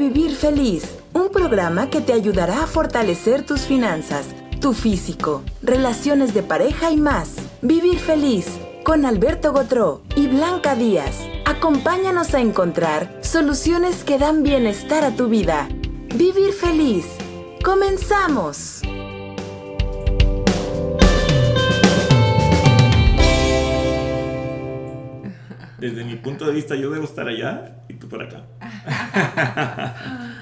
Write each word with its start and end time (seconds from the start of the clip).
Vivir 0.00 0.30
Feliz, 0.30 0.96
un 1.12 1.28
programa 1.28 1.90
que 1.90 2.00
te 2.00 2.14
ayudará 2.14 2.62
a 2.62 2.66
fortalecer 2.66 3.44
tus 3.44 3.66
finanzas, 3.66 4.28
tu 4.58 4.72
físico, 4.72 5.42
relaciones 5.60 6.32
de 6.32 6.42
pareja 6.42 6.90
y 6.90 6.96
más. 6.96 7.36
Vivir 7.60 7.98
Feliz 7.98 8.46
con 8.82 9.04
Alberto 9.04 9.52
Gotró 9.52 10.00
y 10.16 10.26
Blanca 10.26 10.74
Díaz. 10.74 11.28
Acompáñanos 11.44 12.32
a 12.32 12.40
encontrar 12.40 13.14
soluciones 13.20 14.02
que 14.02 14.16
dan 14.16 14.42
bienestar 14.42 15.04
a 15.04 15.14
tu 15.14 15.28
vida. 15.28 15.68
Vivir 16.16 16.54
Feliz. 16.54 17.04
¡Comenzamos! 17.62 18.80
Desde 25.78 26.04
mi 26.04 26.16
punto 26.16 26.46
de 26.46 26.52
vista, 26.52 26.74
yo 26.74 26.90
debo 26.90 27.04
estar 27.04 27.28
allá 27.28 27.79
por 28.10 28.22
acá. 28.22 28.44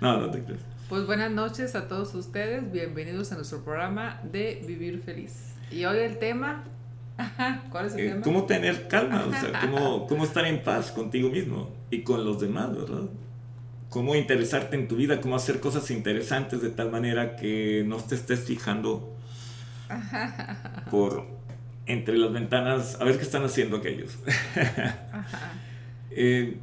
no, 0.00 0.20
no 0.20 0.30
te 0.30 0.42
crees. 0.44 0.60
Pues 0.88 1.04
buenas 1.06 1.32
noches 1.32 1.74
a 1.74 1.88
todos 1.88 2.14
ustedes, 2.14 2.70
bienvenidos 2.70 3.32
a 3.32 3.34
nuestro 3.34 3.64
programa 3.64 4.20
de 4.22 4.62
Vivir 4.66 5.02
Feliz. 5.04 5.54
Y 5.72 5.84
hoy 5.84 5.98
el 5.98 6.18
tema, 6.18 6.62
¿cuál 7.70 7.86
es 7.86 7.94
el 7.94 8.00
Eh, 8.00 8.08
tema? 8.10 8.20
¿Cómo 8.22 8.44
tener 8.44 8.86
calma? 8.86 9.24
O 9.26 9.32
sea, 9.32 9.60
cómo, 9.60 10.06
cómo 10.08 10.24
estar 10.24 10.46
en 10.46 10.62
paz 10.62 10.92
contigo 10.92 11.28
mismo 11.28 11.70
y 11.90 12.02
con 12.02 12.24
los 12.24 12.40
demás, 12.40 12.70
¿verdad? 12.76 13.08
Cómo 13.90 14.14
interesarte 14.14 14.76
en 14.76 14.86
tu 14.86 14.94
vida, 14.94 15.20
cómo 15.20 15.34
hacer 15.34 15.58
cosas 15.58 15.90
interesantes 15.90 16.62
de 16.62 16.70
tal 16.70 16.92
manera 16.92 17.34
que 17.34 17.82
no 17.84 17.96
te 17.96 18.14
estés 18.14 18.40
fijando 18.44 19.16
por 20.90 21.26
entre 21.86 22.18
las 22.18 22.32
ventanas 22.32 22.98
a 23.00 23.04
ver 23.04 23.16
qué 23.16 23.22
están 23.22 23.44
haciendo 23.44 23.76
aquellos. 23.78 24.18
Eh, 26.10 26.58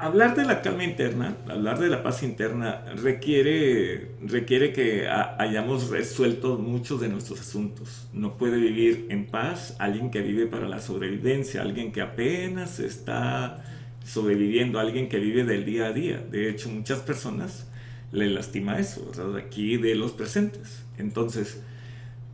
hablar 0.00 0.34
de 0.34 0.44
la 0.44 0.62
calma 0.62 0.84
interna, 0.84 1.36
hablar 1.48 1.78
de 1.78 1.88
la 1.88 2.02
paz 2.02 2.22
interna, 2.22 2.84
requiere, 2.96 4.12
requiere 4.22 4.72
que 4.72 5.06
ha- 5.08 5.36
hayamos 5.38 5.90
resuelto 5.90 6.58
muchos 6.58 7.00
de 7.00 7.08
nuestros 7.08 7.40
asuntos. 7.40 8.08
No 8.12 8.36
puede 8.36 8.58
vivir 8.58 9.06
en 9.10 9.26
paz 9.26 9.76
alguien 9.78 10.10
que 10.10 10.22
vive 10.22 10.46
para 10.46 10.68
la 10.68 10.80
sobrevivencia, 10.80 11.62
alguien 11.62 11.92
que 11.92 12.00
apenas 12.00 12.78
está 12.80 13.64
sobreviviendo, 14.04 14.78
alguien 14.80 15.08
que 15.08 15.18
vive 15.18 15.44
del 15.44 15.64
día 15.64 15.86
a 15.86 15.92
día. 15.92 16.18
De 16.18 16.48
hecho, 16.50 16.68
muchas 16.70 17.00
personas 17.00 17.66
le 18.12 18.28
lastima 18.28 18.78
eso. 18.78 19.10
Aquí 19.36 19.76
de 19.76 19.94
los 19.94 20.12
presentes. 20.12 20.82
Entonces, 20.98 21.62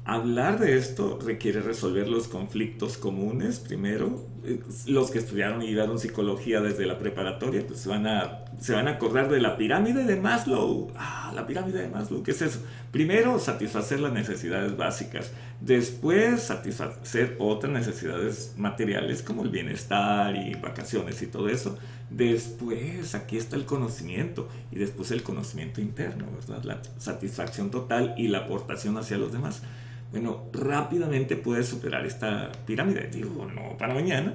Hablar 0.08 0.60
de 0.60 0.76
esto 0.76 1.18
requiere 1.20 1.60
resolver 1.60 2.06
los 2.06 2.28
conflictos 2.28 2.96
comunes 2.96 3.58
primero. 3.58 4.24
Eh, 4.44 4.60
Los 4.86 5.10
que 5.10 5.18
estudiaron 5.18 5.62
y 5.62 5.66
llevaron 5.66 5.98
psicología 5.98 6.60
desde 6.60 6.86
la 6.86 6.96
preparatoria 6.96 7.66
pues 7.66 7.80
se 7.80 7.88
van, 7.88 8.06
a, 8.06 8.44
acordar 8.88 9.28
de 9.28 9.40
la 9.40 9.56
pirámide 9.56 10.04
de 10.04 10.14
Maslow. 10.14 10.92
Ah, 10.94 11.32
la 11.34 11.44
pirámide 11.44 11.82
de 11.82 11.88
Maslow, 11.88 12.22
¿qué 12.22 12.30
es 12.30 12.40
eso? 12.40 12.60
Primero, 12.92 13.40
satisfacer 13.40 13.98
las 13.98 14.12
necesidades 14.12 14.76
básicas. 14.76 15.32
Después, 15.60 16.40
satisfacer 16.40 17.34
otras 17.40 17.72
necesidades 17.72 18.54
materiales 18.56 19.22
como 19.22 19.42
el 19.42 19.48
bienestar 19.48 20.36
y 20.36 20.54
vacaciones 20.54 21.20
y 21.20 21.26
todo 21.26 21.48
eso. 21.48 21.78
Después, 22.10 23.16
aquí 23.16 23.38
está 23.38 23.56
el 23.56 23.64
conocimiento 23.64 24.48
y 24.70 24.76
después 24.76 25.10
el 25.10 25.24
conocimiento 25.24 25.80
interno, 25.80 26.26
¿verdad? 26.32 26.62
La 26.62 26.80
satisfacción 26.98 27.72
total 27.72 28.14
y 28.16 28.28
la 28.28 28.38
aportación 28.38 28.96
hacia 28.98 29.18
los 29.18 29.32
demás. 29.32 29.62
Bueno, 30.10 30.44
rápidamente 30.52 31.36
puedes 31.36 31.66
superar 31.68 32.06
esta 32.06 32.50
pirámide. 32.66 33.08
Digo, 33.12 33.46
no 33.54 33.76
para 33.76 33.94
mañana, 33.94 34.34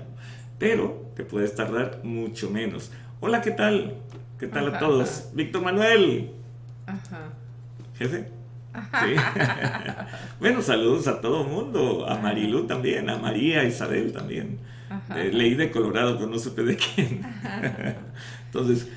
pero 0.59 1.11
te 1.15 1.23
puedes 1.23 1.55
tardar 1.55 2.01
mucho 2.03 2.49
menos. 2.49 2.91
Hola, 3.19 3.41
¿qué 3.41 3.51
tal? 3.51 3.95
¿Qué 4.39 4.47
tal 4.47 4.65
a 4.65 4.69
Ajá, 4.69 4.79
todos? 4.79 5.29
Víctor 5.33 5.61
Manuel, 5.63 6.31
Ajá. 6.85 7.29
jefe. 7.97 8.27
Sí. 8.73 9.15
bueno, 10.39 10.61
saludos 10.61 11.07
a 11.07 11.19
todo 11.21 11.41
el 11.43 11.49
mundo, 11.49 12.05
a 12.07 12.17
Marilu 12.17 12.65
también, 12.67 13.09
a 13.09 13.17
María, 13.17 13.63
Isabel 13.65 14.13
también. 14.13 14.59
Eh, 15.15 15.29
leí 15.33 15.55
de 15.55 15.71
Colorado, 15.71 16.17
pero 16.17 16.29
no 16.29 16.39
supe 16.39 16.63
de 16.63 16.75
quién. 16.77 17.21
Entonces, 18.45 18.87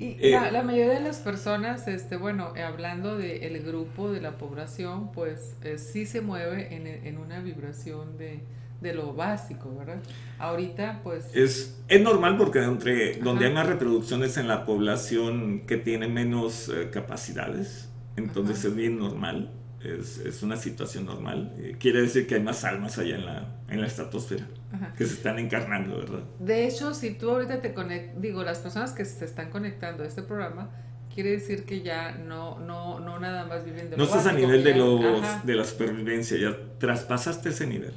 Y 0.00 0.16
Eh, 0.20 0.30
la, 0.32 0.50
la 0.50 0.62
mayoría 0.62 0.94
de 0.94 1.00
las 1.00 1.18
personas, 1.18 1.86
este, 1.86 2.16
bueno, 2.16 2.54
eh, 2.56 2.62
hablando 2.62 3.18
del 3.18 3.62
grupo 3.62 4.10
de 4.10 4.20
la 4.22 4.38
población, 4.38 5.12
pues 5.12 5.56
eh, 5.62 5.76
sí 5.78 6.06
se 6.06 6.22
mueve 6.22 6.74
en, 6.74 6.86
en 6.86 7.18
una 7.18 7.40
vibración 7.40 8.16
de, 8.16 8.40
de 8.80 8.94
lo 8.94 9.12
básico, 9.14 9.74
¿verdad? 9.78 10.00
Ahorita, 10.38 11.00
pues... 11.02 11.34
Es, 11.34 11.82
es 11.88 12.00
normal 12.00 12.38
porque 12.38 12.60
entre, 12.62 13.18
donde 13.18 13.46
hay 13.46 13.52
más 13.52 13.66
reproducciones 13.66 14.36
en 14.38 14.48
la 14.48 14.64
población 14.64 15.66
que 15.66 15.76
tiene 15.76 16.08
menos 16.08 16.70
eh, 16.70 16.88
capacidades, 16.90 17.90
entonces 18.16 18.60
Ajá. 18.60 18.68
es 18.68 18.74
bien 18.74 18.98
normal, 18.98 19.50
es, 19.82 20.18
es 20.18 20.42
una 20.42 20.56
situación 20.56 21.06
normal. 21.06 21.54
Eh, 21.58 21.76
quiere 21.78 22.02
decir 22.02 22.26
que 22.26 22.34
hay 22.36 22.42
más 22.42 22.64
almas 22.64 22.98
allá 22.98 23.16
en 23.16 23.26
la, 23.26 23.48
en 23.68 23.80
la 23.80 23.86
estratosfera 23.86 24.46
Ajá. 24.72 24.92
que 24.96 25.06
se 25.06 25.14
están 25.14 25.38
encarnando, 25.38 25.96
¿verdad? 25.96 26.20
De 26.38 26.66
hecho, 26.66 26.94
si 26.94 27.14
tú 27.14 27.30
ahorita 27.30 27.60
te 27.60 27.72
conectas, 27.72 28.20
digo, 28.20 28.42
las 28.42 28.58
personas 28.58 28.92
que 28.92 29.04
se 29.04 29.24
están 29.24 29.50
conectando 29.50 30.02
a 30.02 30.06
este 30.06 30.22
programa, 30.22 30.70
quiere 31.14 31.30
decir 31.30 31.64
que 31.64 31.82
ya 31.82 32.12
no, 32.12 32.58
no, 32.58 33.00
no 33.00 33.18
nada 33.18 33.46
más 33.46 33.64
viven 33.64 33.90
de 33.90 33.96
No 33.96 34.04
estás 34.04 34.26
a 34.26 34.32
nivel 34.32 34.62
de, 34.62 34.74
los, 34.74 35.04
ajá, 35.04 35.42
de 35.44 35.54
la 35.54 35.64
supervivencia, 35.64 36.38
ya 36.38 36.56
traspasaste 36.78 37.48
ese 37.48 37.66
nivel. 37.66 37.92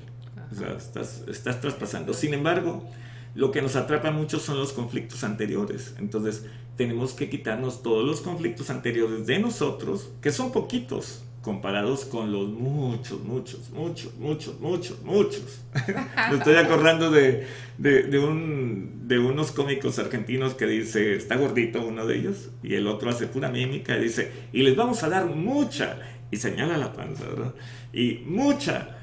O 0.51 0.55
sea, 0.55 0.73
estás, 0.73 1.23
estás 1.27 1.59
traspasando. 1.59 2.13
Sin 2.13 2.33
embargo, 2.33 2.87
lo 3.35 3.51
que 3.51 3.61
nos 3.61 3.75
atrapa 3.75 4.11
mucho 4.11 4.39
son 4.39 4.57
los 4.57 4.71
conflictos 4.71 5.23
anteriores. 5.23 5.95
Entonces, 5.97 6.45
tenemos 6.77 7.13
que 7.13 7.29
quitarnos 7.29 7.81
todos 7.81 8.05
los 8.05 8.21
conflictos 8.21 8.69
anteriores 8.69 9.25
de 9.25 9.39
nosotros, 9.39 10.11
que 10.21 10.31
son 10.31 10.51
poquitos, 10.51 11.23
comparados 11.43 12.05
con 12.05 12.31
los 12.31 12.47
muchos, 12.47 13.21
muchos, 13.21 13.69
muchos, 13.71 14.15
muchos, 14.15 14.59
muchos, 14.61 15.01
muchos. 15.03 15.61
Me 16.31 16.37
estoy 16.37 16.55
acordando 16.55 17.11
de, 17.11 17.45
de, 17.77 18.03
de 18.03 18.19
un, 18.19 19.01
de 19.07 19.19
unos 19.19 19.51
cómicos 19.51 19.99
argentinos 19.99 20.53
que 20.53 20.65
dice, 20.65 21.15
está 21.15 21.35
gordito 21.35 21.85
uno 21.85 22.07
de 22.07 22.17
ellos, 22.17 22.49
y 22.63 22.75
el 22.75 22.87
otro 22.87 23.09
hace 23.09 23.27
pura 23.27 23.49
mímica 23.49 23.97
y 23.97 24.03
dice, 24.03 24.31
y 24.53 24.63
les 24.63 24.75
vamos 24.77 25.03
a 25.03 25.09
dar 25.09 25.25
mucha, 25.25 25.99
y 26.31 26.37
señala 26.37 26.77
la 26.77 26.93
panza, 26.93 27.25
¿verdad? 27.27 27.53
Y 27.91 28.23
mucha, 28.25 28.97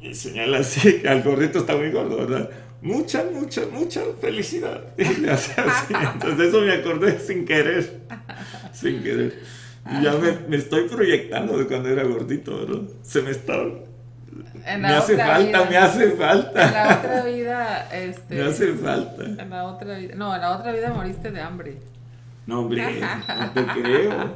y 0.00 0.14
señala 0.14 0.58
así, 0.58 1.00
que 1.00 1.08
al 1.08 1.24
gordito 1.24 1.58
está 1.58 1.76
muy 1.76 1.90
gordo, 1.90 2.16
¿verdad? 2.16 2.48
Mucha, 2.80 3.24
mucha, 3.24 3.62
mucha 3.72 4.02
felicidad. 4.20 4.84
Y 4.98 5.20
le 5.20 5.32
hace 5.32 5.60
así. 5.60 5.92
Entonces 6.14 6.48
eso 6.48 6.60
me 6.60 6.72
acordé 6.72 7.18
sin 7.18 7.44
querer. 7.44 8.02
Sin 8.72 9.02
querer. 9.02 9.42
Y 9.90 10.02
ya 10.02 10.12
me, 10.12 10.32
me 10.48 10.56
estoy 10.56 10.88
proyectando 10.88 11.58
de 11.58 11.66
cuando 11.66 11.88
era 11.88 12.02
gordito, 12.04 12.58
¿verdad? 12.66 12.82
Se 13.02 13.22
me 13.22 13.30
está... 13.30 13.54
En 14.66 14.80
Me 14.82 14.88
hace 14.88 15.16
falta, 15.16 15.62
vida. 15.62 15.66
me 15.70 15.76
hace 15.76 16.02
En 16.04 16.10
la 16.10 16.16
falta. 16.16 16.98
otra 16.98 17.24
vida, 17.24 17.88
este... 17.92 18.34
Me 18.34 18.42
hace 18.42 18.72
falta. 18.74 19.24
En 19.24 19.50
la 19.50 19.64
otra 19.64 19.96
vida, 19.96 20.14
no, 20.16 20.34
en 20.34 20.40
la 20.40 20.56
otra 20.58 20.72
vida 20.72 20.92
moriste 20.92 21.30
de 21.30 21.40
hambre. 21.40 21.78
No, 22.46 22.60
hombre, 22.60 22.84
no 23.38 23.50
te 23.52 23.66
creo. 23.80 24.34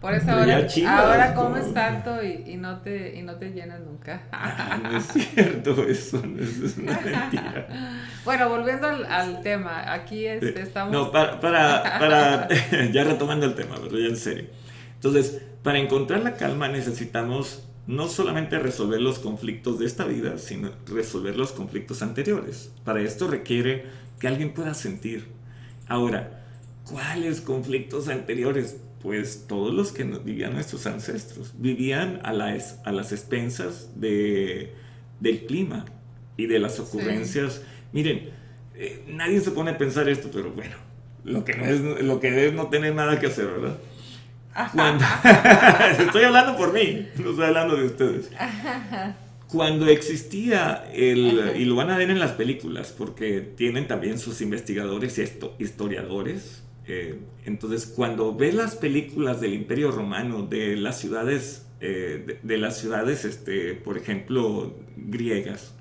Por 0.00 0.14
eso 0.14 0.30
ahora, 0.30 0.66
chivas, 0.68 1.00
ahora 1.00 1.34
comes 1.34 1.74
tanto 1.74 2.22
y, 2.22 2.44
y 2.46 2.56
no 2.56 2.78
te 2.78 3.16
y 3.16 3.22
no 3.22 3.34
te 3.34 3.50
llenas 3.50 3.80
nunca. 3.80 4.22
Ah, 4.30 4.78
no 4.80 4.96
es 4.96 5.06
cierto 5.06 5.84
eso, 5.88 6.22
no 6.24 6.40
es, 6.40 6.58
es 6.58 6.78
una 6.78 7.00
mentira. 7.00 7.66
Bueno, 8.24 8.48
volviendo 8.50 8.86
al, 8.86 9.06
al 9.06 9.40
tema, 9.40 9.92
aquí 9.92 10.26
este, 10.26 10.60
estamos. 10.60 10.92
No, 10.92 11.10
para, 11.10 11.40
para, 11.40 11.82
para 11.98 12.48
ya 12.92 13.04
retomando 13.04 13.46
el 13.46 13.54
tema, 13.54 13.76
pero 13.82 13.98
ya 13.98 14.08
en 14.08 14.16
serio. 14.16 14.44
Entonces, 14.94 15.42
para 15.62 15.78
encontrar 15.78 16.20
la 16.20 16.34
calma 16.34 16.68
necesitamos 16.68 17.64
no 17.88 18.06
solamente 18.06 18.58
resolver 18.58 19.00
los 19.00 19.18
conflictos 19.18 19.78
de 19.78 19.86
esta 19.86 20.04
vida, 20.04 20.38
sino 20.38 20.70
resolver 20.86 21.36
los 21.36 21.52
conflictos 21.52 22.02
anteriores. 22.02 22.70
Para 22.84 23.00
esto 23.00 23.26
requiere 23.28 23.86
que 24.20 24.28
alguien 24.28 24.52
pueda 24.52 24.74
sentir. 24.74 25.28
Ahora, 25.88 26.44
¿cuáles 26.84 27.40
conflictos 27.40 28.08
anteriores? 28.08 28.76
Pues 29.02 29.46
todos 29.46 29.72
los 29.72 29.92
que 29.92 30.04
vivían 30.04 30.54
nuestros 30.54 30.86
ancestros. 30.86 31.52
Vivían 31.58 32.20
a 32.24 32.32
las, 32.32 32.80
a 32.84 32.92
las 32.92 33.12
expensas 33.12 33.92
de, 34.00 34.72
del 35.20 35.46
clima 35.46 35.84
y 36.36 36.46
de 36.46 36.58
las 36.58 36.80
ocurrencias. 36.80 37.62
Miren, 37.92 38.30
eh, 38.74 39.04
nadie 39.08 39.40
se 39.40 39.50
pone 39.52 39.70
a 39.72 39.78
pensar 39.78 40.08
esto, 40.08 40.30
pero 40.32 40.50
bueno, 40.52 40.76
lo 41.24 41.44
que, 41.44 41.54
no 41.54 41.64
es, 41.64 41.80
lo 41.80 42.18
que 42.20 42.46
es 42.48 42.52
no 42.52 42.68
tener 42.68 42.94
nada 42.94 43.18
que 43.20 43.26
hacer, 43.26 43.46
¿verdad? 43.46 43.78
Cuando, 44.72 45.04
estoy 46.04 46.24
hablando 46.24 46.56
por 46.56 46.72
mí, 46.72 47.06
no 47.22 47.30
estoy 47.30 47.44
hablando 47.44 47.76
de 47.76 47.84
ustedes. 47.86 48.30
Cuando 49.46 49.86
existía 49.86 50.84
el, 50.92 51.52
y 51.56 51.64
lo 51.64 51.76
van 51.76 51.90
a 51.90 51.96
ver 51.96 52.10
en 52.10 52.18
las 52.18 52.32
películas, 52.32 52.92
porque 52.96 53.40
tienen 53.40 53.86
también 53.88 54.18
sus 54.18 54.40
investigadores 54.40 55.16
y 55.18 55.22
esto- 55.22 55.54
historiadores, 55.58 56.64
eh, 56.88 57.20
entonces 57.44 57.86
cuando 57.86 58.34
ves 58.34 58.54
las 58.54 58.74
películas 58.74 59.40
del 59.40 59.54
Imperio 59.54 59.92
Romano, 59.92 60.42
de 60.42 60.76
las 60.76 60.98
ciudades, 60.98 61.66
eh, 61.80 62.40
de, 62.42 62.58
las 62.58 62.78
ciudades, 62.78 63.24
este, 63.24 63.74
por 63.74 63.96
ejemplo, 63.96 64.74
griegas, 64.96 65.74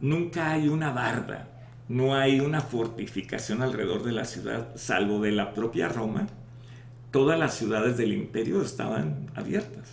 nunca 0.00 0.52
hay 0.52 0.68
una 0.68 0.92
barda 0.92 1.50
no 1.88 2.14
hay 2.14 2.40
una 2.40 2.60
fortificación 2.60 3.62
alrededor 3.62 4.04
de 4.04 4.12
la 4.12 4.24
ciudad, 4.24 4.68
salvo 4.74 5.20
de 5.20 5.32
la 5.32 5.52
propia 5.52 5.88
Roma. 5.88 6.28
Todas 7.10 7.38
las 7.38 7.54
ciudades 7.54 7.96
del 7.96 8.12
imperio 8.12 8.62
estaban 8.62 9.30
abiertas 9.34 9.88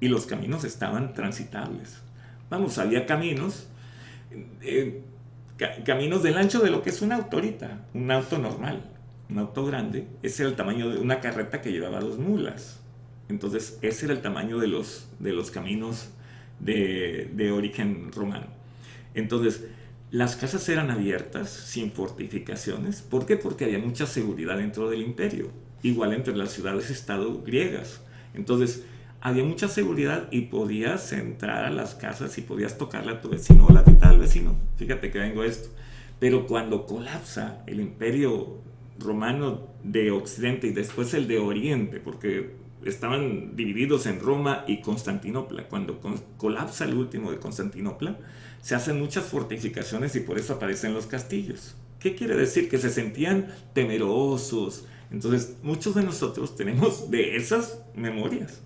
y 0.00 0.08
los 0.08 0.26
caminos 0.26 0.64
estaban 0.64 1.14
transitables. 1.14 1.98
Vamos, 2.50 2.78
había 2.78 3.06
caminos, 3.06 3.68
eh, 4.60 5.02
caminos 5.84 6.22
del 6.22 6.36
ancho 6.36 6.60
de 6.60 6.70
lo 6.70 6.82
que 6.82 6.90
es 6.90 7.00
una 7.00 7.16
autorita, 7.16 7.86
un 7.94 8.10
auto 8.10 8.38
normal, 8.38 8.82
un 9.28 9.38
auto 9.38 9.64
grande. 9.64 10.06
Ese 10.22 10.42
era 10.42 10.50
el 10.50 10.56
tamaño 10.56 10.90
de 10.90 10.98
una 10.98 11.20
carreta 11.20 11.60
que 11.60 11.72
llevaba 11.72 12.00
dos 12.00 12.18
mulas. 12.18 12.80
Entonces, 13.28 13.78
ese 13.82 14.06
era 14.06 14.14
el 14.14 14.22
tamaño 14.22 14.58
de 14.58 14.68
los, 14.68 15.08
de 15.18 15.32
los 15.32 15.50
caminos 15.50 16.10
de, 16.60 17.50
origen 17.52 18.12
romano. 18.12 18.46
Entonces, 19.14 19.64
las 20.10 20.36
casas 20.36 20.68
eran 20.68 20.90
abiertas, 20.90 21.50
sin 21.50 21.90
fortificaciones. 21.90 23.02
¿Por 23.02 23.26
qué? 23.26 23.36
Porque 23.36 23.64
había 23.64 23.78
mucha 23.78 24.06
seguridad 24.06 24.58
dentro 24.58 24.88
del 24.88 25.02
imperio, 25.02 25.50
igual 25.82 26.12
entre 26.12 26.36
las 26.36 26.52
ciudades-estado 26.52 27.42
griegas. 27.42 28.00
Entonces, 28.34 28.84
había 29.20 29.42
mucha 29.42 29.66
seguridad 29.66 30.28
y 30.30 30.42
podías 30.42 31.12
entrar 31.12 31.64
a 31.64 31.70
las 31.70 31.96
casas 31.96 32.38
y 32.38 32.42
podías 32.42 32.78
tocarle 32.78 33.12
a 33.12 33.20
tu 33.20 33.28
vecino. 33.28 33.66
Hola, 33.66 33.82
¿qué 33.82 33.92
tal, 33.92 34.18
vecino? 34.18 34.56
Fíjate 34.76 35.10
que 35.10 35.18
vengo 35.18 35.42
esto. 35.42 35.70
Pero 36.20 36.46
cuando 36.46 36.86
colapsa 36.86 37.62
el 37.66 37.80
imperio 37.80 38.62
romano 38.98 39.68
de 39.82 40.10
Occidente 40.10 40.66
y 40.66 40.72
después 40.72 41.14
el 41.14 41.28
de 41.28 41.38
Oriente, 41.38 42.00
porque 42.00 42.56
estaban 42.84 43.56
divididos 43.56 44.06
en 44.06 44.20
Roma 44.20 44.64
y 44.66 44.80
Constantinopla, 44.80 45.68
cuando 45.68 46.00
colapsa 46.36 46.84
el 46.84 46.94
último 46.94 47.30
de 47.30 47.38
Constantinopla, 47.38 48.18
se 48.60 48.74
hacen 48.74 48.98
muchas 48.98 49.24
fortificaciones 49.26 50.16
y 50.16 50.20
por 50.20 50.38
eso 50.38 50.54
aparecen 50.54 50.94
los 50.94 51.06
castillos. 51.06 51.76
¿Qué 51.98 52.14
quiere 52.14 52.36
decir? 52.36 52.68
Que 52.68 52.78
se 52.78 52.90
sentían 52.90 53.48
temerosos. 53.72 54.86
Entonces, 55.10 55.56
muchos 55.62 55.94
de 55.94 56.02
nosotros 56.02 56.56
tenemos 56.56 57.10
de 57.10 57.36
esas 57.36 57.82
memorias. 57.94 58.62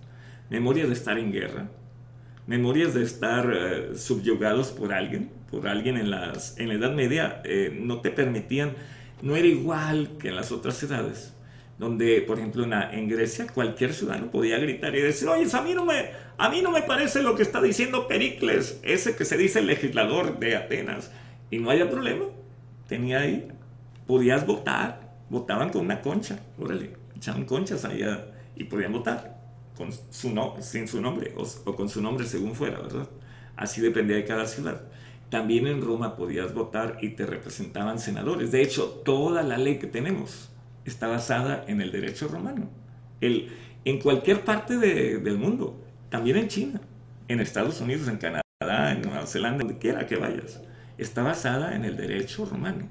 Memorias 0.49 0.88
de 0.88 0.94
estar 0.94 1.19
en 1.19 1.32
guerra, 1.32 1.71
memorias 2.47 2.94
de 2.94 3.05
estar 3.05 3.53
eh, 3.55 3.94
subyugados 3.94 4.73
por 4.73 4.93
alguien, 4.93 5.31
por 5.50 5.69
alguien 5.69 5.97
en, 5.97 6.11
las, 6.11 6.59
en 6.59 6.69
la 6.69 6.75
Edad 6.75 6.94
Media, 6.94 7.41
eh, 7.44 7.79
no 7.81 8.00
te 8.00 8.11
permitían, 8.11 8.73
no 9.22 9.37
era 9.37 9.46
igual 9.46 10.17
que 10.19 10.28
en 10.28 10.37
las 10.37 10.52
otras 10.52 10.82
edades 10.82 11.34
donde, 11.81 12.20
por 12.20 12.38
ejemplo, 12.38 12.62
en, 12.64 13.08
Grecia 13.08 13.46
cualquier 13.46 13.94
ciudadano 13.94 14.31
podía 14.31 14.58
gritar 14.58 14.94
y 14.94 15.00
decir, 15.00 15.26
oye, 15.28 15.49
a 15.50 15.62
mí, 15.62 15.72
no 15.72 15.87
me, 15.87 16.11
a 16.37 16.50
mí 16.50 16.61
no 16.61 16.70
me 16.70 16.82
parece 16.82 17.22
lo 17.22 17.34
que 17.34 17.43
está 17.43 17.62
diciendo 17.62 18.06
Pericles, 18.06 18.78
ese 18.82 19.17
que 19.17 19.25
se 19.25 19.38
dice 19.38 19.61
el 19.61 19.67
legislador 19.67 20.38
de 20.38 20.56
Atenas. 20.56 21.11
Y 21.50 21.56
no 21.56 21.70
había 21.70 21.88
problema, 21.88 22.26
tenía 22.87 23.20
ahí, 23.20 23.49
podías 24.06 24.46
votar, 24.46 25.17
votaban 25.31 25.70
con 25.70 25.87
una 25.87 26.02
concha, 26.02 26.38
órale, 26.58 26.93
echaban 27.17 27.46
conchas 27.46 27.87
allá 27.87 28.26
y 28.55 28.64
podían 28.64 28.93
votar 28.93 29.40
con 29.75 29.90
su 30.11 30.34
no, 30.34 30.56
sin 30.61 30.87
su 30.87 31.00
nombre 31.00 31.32
o, 31.34 31.44
o 31.64 31.75
con 31.75 31.88
su 31.88 32.02
nombre 32.02 32.26
según 32.26 32.55
fuera, 32.55 32.78
¿verdad? 32.78 33.08
Así 33.56 33.81
dependía 33.81 34.17
de 34.17 34.26
cada 34.26 34.46
ciudad. 34.46 34.82
También 35.31 35.67
en 35.69 35.81
Roma 35.81 36.17
podías 36.17 36.53
votar 36.53 36.99
y 37.00 37.11
te 37.11 37.25
representaban 37.25 37.99
senadores. 37.99 38.50
De 38.50 38.62
hecho, 38.62 39.00
toda 39.05 39.43
la 39.43 39.56
ley 39.56 39.79
que 39.79 39.87
tenemos, 39.87 40.50
está 40.85 41.06
basada 41.06 41.65
en 41.69 41.81
el 41.81 41.93
derecho 41.93 42.29
romano. 42.29 42.69
El, 43.21 43.50
en 43.85 44.00
cualquier 44.00 44.44
parte 44.44 44.77
del 44.77 45.38
mundo, 45.38 45.81
también 46.09 46.37
en 46.37 46.49
China, 46.49 46.81
en 47.29 47.41
Estados 47.41 47.81
Unidos, 47.81 48.09
en 48.09 48.17
Canadá, 48.17 48.93
en 48.93 49.03
Nueva 49.03 49.27
Zelanda, 49.27 49.65
donde 49.65 49.79
quiera 49.79 50.06
que 50.06 50.17
vayas, 50.17 50.61
está 50.99 51.23
basada 51.23 51.77
en 51.77 51.85
el 51.85 51.97
derecho 51.97 52.44
romano. 52.44 52.88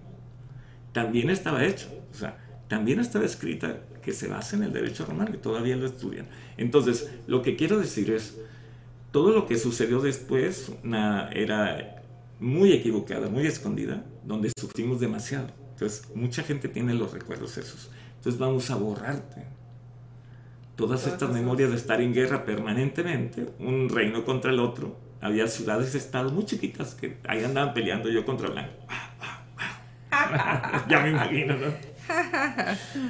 También 0.94 1.30
estaba 1.30 1.66
hecho, 1.66 1.90
o 2.12 2.16
sea, 2.16 2.38
también 2.68 3.00
estaba 3.00 3.26
escrita 3.26 3.82
que 4.02 4.14
se 4.14 4.28
basa 4.28 4.56
en 4.56 4.64
el 4.64 4.74
derecho 4.74 5.06
romano 5.06 5.32
y 5.34 5.38
todavía 5.38 5.76
lo 5.76 5.86
estudian. 5.86 6.28
Entonces, 6.58 7.12
lo 7.28 7.42
que 7.42 7.56
quiero 7.56 7.78
decir 7.80 8.12
es, 8.12 8.40
todo 9.12 9.32
lo 9.32 9.46
que 9.46 9.58
sucedió 9.58 10.00
después 10.00 10.72
era 10.84 11.99
muy 12.40 12.72
equivocada, 12.72 13.30
muy 13.30 13.46
escondida, 13.46 14.06
donde 14.24 14.52
sufrimos 14.58 15.00
demasiado. 15.00 15.48
Entonces, 15.72 16.10
mucha 16.16 16.44
gente 16.44 16.68
tiene 16.68 16.94
los 16.94 17.12
recuerdos 17.14 17.58
esos. 17.58 17.90
Entonces, 18.18 18.40
vamos 18.40 18.70
a 18.72 18.76
borrarte 18.76 19.46
todas 20.76 21.08
estas 21.08 21.30
memorias 21.32 21.72
de 21.72 21.76
estar 21.76 22.00
en 22.00 22.14
guerra 22.14 22.46
permanentemente, 22.46 23.50
un 23.60 23.90
reino 23.90 24.24
contra 24.24 24.52
el 24.52 24.60
otro. 24.60 24.98
Había 25.20 25.48
ciudades, 25.48 25.94
estados 25.94 26.32
muy 26.32 26.46
chiquitas 26.46 26.96
que 26.96 27.18
ahí 27.28 27.44
andaban 27.44 27.74
peleando 27.74 28.10
yo 28.10 28.26
contra 28.26 28.50
Blanco. 28.50 28.72
ya 30.88 31.02
me 31.02 31.10
imagino, 31.10 31.58
¿no? 31.58 31.68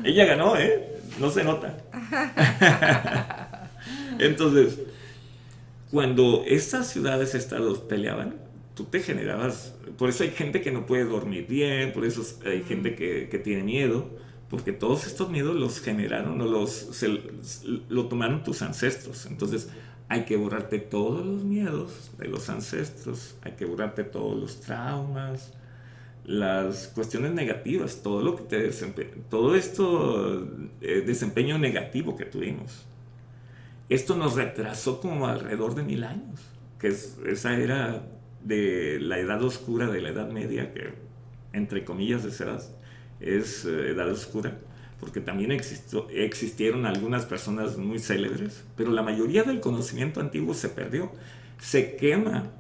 Ella 0.04 0.26
ganó, 0.26 0.58
¿eh? 0.58 1.00
No 1.20 1.30
se 1.30 1.44
nota. 1.44 1.78
Entonces, 4.20 4.80
cuando 5.92 6.44
estas 6.48 6.88
ciudades, 6.88 7.36
estados 7.36 7.80
peleaban, 7.81 8.36
tú 8.80 8.86
te 8.86 9.02
generabas, 9.02 9.76
por 9.98 10.08
eso 10.08 10.24
hay 10.24 10.30
gente 10.30 10.62
que 10.62 10.72
no 10.72 10.86
puede 10.86 11.04
dormir 11.04 11.46
bien, 11.50 11.92
por 11.92 12.06
eso 12.06 12.24
hay 12.46 12.64
gente 12.64 12.96
que, 12.96 13.28
que 13.28 13.38
tiene 13.38 13.62
miedo, 13.62 14.10
porque 14.50 14.72
todos 14.72 15.06
estos 15.06 15.30
miedos 15.30 15.54
los 15.54 15.81
generaron 15.81 16.40
o 16.40 16.46
los, 16.46 16.72
se, 16.72 17.10
lo 17.90 18.08
tomaron 18.08 18.42
tus 18.42 18.62
ancestros. 18.62 19.26
Entonces 19.26 19.68
hay 20.08 20.24
que 20.24 20.38
borrarte 20.38 20.80
todos 20.80 21.26
los 21.26 21.44
miedos 21.44 22.12
de 22.18 22.30
los 22.30 22.50
ancestros, 22.50 23.36
hay 23.42 23.52
que 23.52 23.66
borrarte 23.66 24.06
todos 24.06 24.40
los 24.40 24.62
traumas, 24.62 25.52
las 26.24 26.88
cuestiones 26.88 27.34
negativas, 27.34 28.02
todo 28.02 28.22
lo 28.22 28.38
que 28.38 28.44
te 28.44 28.72
todo 29.30 29.56
esto 29.56 30.48
eh, 30.80 31.04
desempeño 31.06 31.58
negativo 31.58 32.16
que 32.16 32.24
tuvimos. 32.24 32.86
Esto 33.90 34.16
nos 34.16 34.36
retrasó 34.36 35.02
como 35.02 35.28
alrededor 35.28 35.76
de 35.76 35.84
mil 35.84 36.06
años, 36.06 36.40
que 36.80 36.88
es, 36.88 37.18
esa 37.28 37.58
era 37.58 38.06
de 38.44 39.00
la 39.01 39.19
edad 39.19 39.41
oscura 39.44 39.88
de 39.88 40.01
la 40.01 40.09
Edad 40.09 40.30
Media, 40.30 40.74
que 40.74 40.94
entre 41.53 41.83
comillas 41.83 42.24
edad, 42.24 42.63
es 43.19 43.65
eh, 43.65 43.89
edad 43.89 44.09
oscura, 44.09 44.57
porque 45.00 45.21
también 45.21 45.51
existió, 45.51 46.07
existieron 46.09 46.86
algunas 46.86 47.25
personas 47.25 47.77
muy 47.77 48.00
célebres, 48.00 48.63
pero 48.75 48.91
la 48.91 49.01
mayoría 49.01 49.44
del 49.44 49.59
conocimiento 49.59 50.19
antiguo 50.19 50.53
se 50.53 50.69
perdió, 50.69 51.12
se 51.59 51.95
quema 51.95 52.51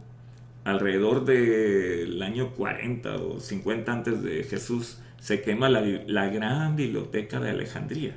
alrededor 0.63 1.25
del 1.25 2.21
año 2.21 2.51
40 2.51 3.15
o 3.15 3.39
50 3.39 3.91
antes 3.91 4.21
de 4.23 4.43
Jesús, 4.43 4.99
se 5.19 5.41
quema 5.41 5.69
la, 5.69 5.81
la 5.81 6.27
gran 6.29 6.75
biblioteca 6.75 7.39
de 7.39 7.49
Alejandría. 7.49 8.13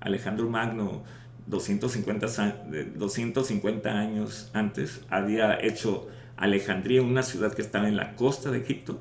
Alejandro 0.00 0.48
Magno, 0.50 1.02
250, 1.46 2.26
250 2.96 3.90
años 3.90 4.50
antes, 4.52 5.02
había 5.08 5.58
hecho 5.60 6.08
Alejandría, 6.36 7.02
una 7.02 7.22
ciudad 7.22 7.52
que 7.52 7.62
estaba 7.62 7.88
en 7.88 7.96
la 7.96 8.16
costa 8.16 8.50
de 8.50 8.58
Egipto, 8.58 9.00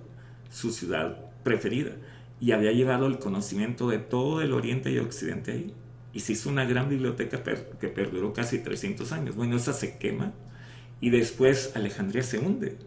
su 0.49 0.71
ciudad 0.71 1.17
preferida, 1.43 1.91
y 2.39 2.51
había 2.51 2.71
llevado 2.71 3.07
el 3.07 3.19
conocimiento 3.19 3.89
de 3.89 3.99
todo 3.99 4.41
el 4.41 4.53
oriente 4.53 4.91
y 4.91 4.99
occidente 4.99 5.51
ahí. 5.51 5.73
Y 6.13 6.19
se 6.19 6.33
hizo 6.33 6.49
una 6.49 6.65
gran 6.65 6.89
biblioteca 6.89 7.41
que 7.79 7.87
perduró 7.87 8.33
casi 8.33 8.59
300 8.59 9.11
años. 9.11 9.35
Bueno, 9.35 9.55
esa 9.55 9.73
se 9.73 9.97
quema 9.97 10.33
y 11.01 11.09
después 11.09 11.71
Alejandría 11.75 12.21
se 12.21 12.37
hunde. 12.37 12.77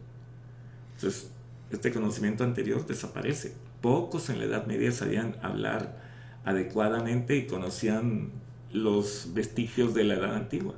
Entonces, 0.95 1.31
este 1.71 1.93
conocimiento 1.93 2.45
anterior 2.45 2.87
desaparece. 2.87 3.55
Pocos 3.81 4.31
en 4.31 4.38
la 4.38 4.45
Edad 4.45 4.67
Media 4.67 4.93
sabían 4.93 5.37
hablar 5.43 6.00
adecuadamente 6.45 7.37
y 7.37 7.47
conocían 7.47 8.31
los 8.73 9.31
vestigios 9.35 9.93
de 9.95 10.05
la 10.05 10.15
Edad 10.15 10.37
Antigua 10.37 10.76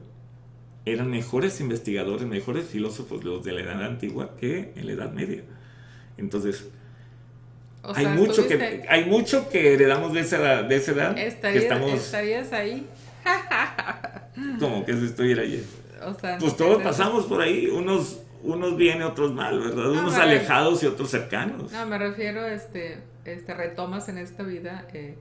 eran 0.92 1.10
mejores 1.10 1.60
investigadores, 1.60 2.26
mejores 2.26 2.66
filósofos 2.66 3.24
los 3.24 3.44
de 3.44 3.52
la 3.52 3.60
edad 3.60 3.84
antigua 3.84 4.36
que 4.38 4.72
en 4.76 4.86
la 4.86 4.92
edad 4.92 5.12
media. 5.12 5.42
Entonces, 6.16 6.68
hay, 7.82 8.06
mucho 8.06 8.46
que, 8.46 8.84
hay 8.88 9.04
mucho 9.04 9.48
que 9.48 9.74
heredamos 9.74 10.12
de 10.12 10.20
esa 10.20 10.36
edad. 10.38 10.64
De 10.64 10.76
esa 10.76 10.92
edad 10.92 11.18
¿Estarías 11.18 12.52
ahí? 12.52 12.86
¿Cómo 14.60 14.84
que 14.84 14.94
si 14.94 15.06
estuviera 15.06 15.42
allí? 15.42 15.64
pues 16.38 16.56
todos 16.56 16.82
pasamos 16.82 17.26
por 17.26 17.40
ahí, 17.40 17.66
unos, 17.66 18.20
unos 18.42 18.76
bien 18.76 19.00
y 19.00 19.02
otros 19.02 19.32
mal, 19.32 19.58
¿verdad? 19.58 19.90
unos 19.90 20.14
alejados 20.14 20.82
y 20.82 20.86
otros 20.86 21.10
cercanos. 21.10 21.72
No, 21.72 21.86
me 21.86 21.98
refiero, 21.98 22.46
este, 22.46 22.98
este 23.24 23.54
retomas 23.54 24.08
en 24.08 24.18
esta 24.18 24.44
vida 24.44 24.86
eh, 24.94 25.16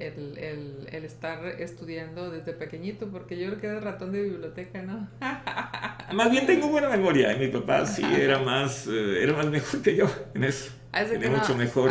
el, 0.00 0.38
el, 0.38 0.88
el, 0.90 1.04
estar 1.04 1.44
estudiando 1.46 2.30
desde 2.30 2.52
pequeñito, 2.52 3.08
porque 3.08 3.38
yo 3.38 3.48
creo 3.48 3.60
que 3.60 3.66
era 3.66 3.80
ratón 3.80 4.12
de 4.12 4.22
biblioteca, 4.22 4.82
¿no? 4.82 5.08
más 6.14 6.30
bien 6.30 6.46
tengo 6.46 6.68
buena 6.68 6.88
memoria. 6.88 7.36
Mi 7.36 7.48
papá 7.48 7.86
sí 7.86 8.04
era 8.04 8.38
más, 8.38 8.86
eh, 8.86 9.22
era 9.22 9.34
más 9.34 9.46
mejor 9.46 9.82
que 9.82 9.96
yo 9.96 10.06
en 10.34 10.44
eso. 10.44 10.72
Tenía 10.92 11.30
mucho 11.30 11.54
mejor 11.56 11.90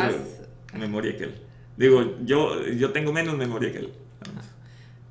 memoria 0.74 1.16
que 1.18 1.26
él. 1.26 1.36
Digo, 1.78 2.18
yo, 2.24 2.66
yo 2.66 2.92
tengo 2.92 3.14
menos 3.14 3.38
memoria 3.38 3.72
que 3.72 3.80
él. 3.80 3.94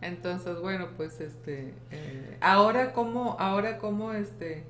Entonces, 0.03 0.59
bueno, 0.61 0.89
pues 0.97 1.21
este, 1.21 1.75
eh, 1.91 2.37
ahora 2.41 2.93
como, 2.93 3.37
ahora 3.39 3.79
como 3.79 4.13
este, 4.13 4.65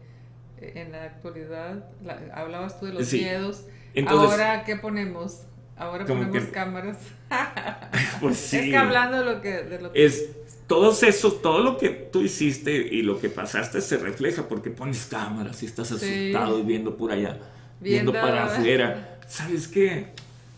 en 0.60 0.92
la 0.92 1.04
actualidad, 1.04 1.90
hablabas 2.32 2.78
tú 2.78 2.86
de 2.86 2.92
los 2.94 3.12
miedos 3.12 3.66
Ahora, 4.04 4.64
¿qué 4.64 4.76
ponemos? 4.76 5.42
Ahora 5.76 6.06
ponemos 6.06 6.44
cámaras. 6.44 6.98
pues 8.20 8.36
sí. 8.36 8.56
Es 8.56 8.64
que 8.64 8.76
hablando 8.76 9.18
de 9.18 9.24
lo 9.24 9.40
que... 9.40 9.62
De 9.62 9.80
lo 9.80 9.92
que... 9.92 10.04
Es, 10.04 10.30
todo 10.66 10.90
eso, 11.00 11.32
todo 11.32 11.60
lo 11.60 11.78
que 11.78 11.90
tú 11.90 12.22
hiciste 12.22 12.72
y 12.72 13.02
lo 13.02 13.20
que 13.20 13.28
pasaste 13.28 13.80
se 13.80 13.98
refleja 13.98 14.48
porque 14.48 14.70
pones 14.70 15.06
cámaras 15.06 15.62
y 15.62 15.66
estás 15.66 15.92
asustado 15.92 16.58
y 16.58 16.62
viendo 16.62 16.96
por 16.96 17.12
allá, 17.12 17.38
viendo, 17.80 18.12
para 18.12 18.46
afuera. 18.46 19.18
¿Sabes 19.28 19.68
qué? 19.68 20.08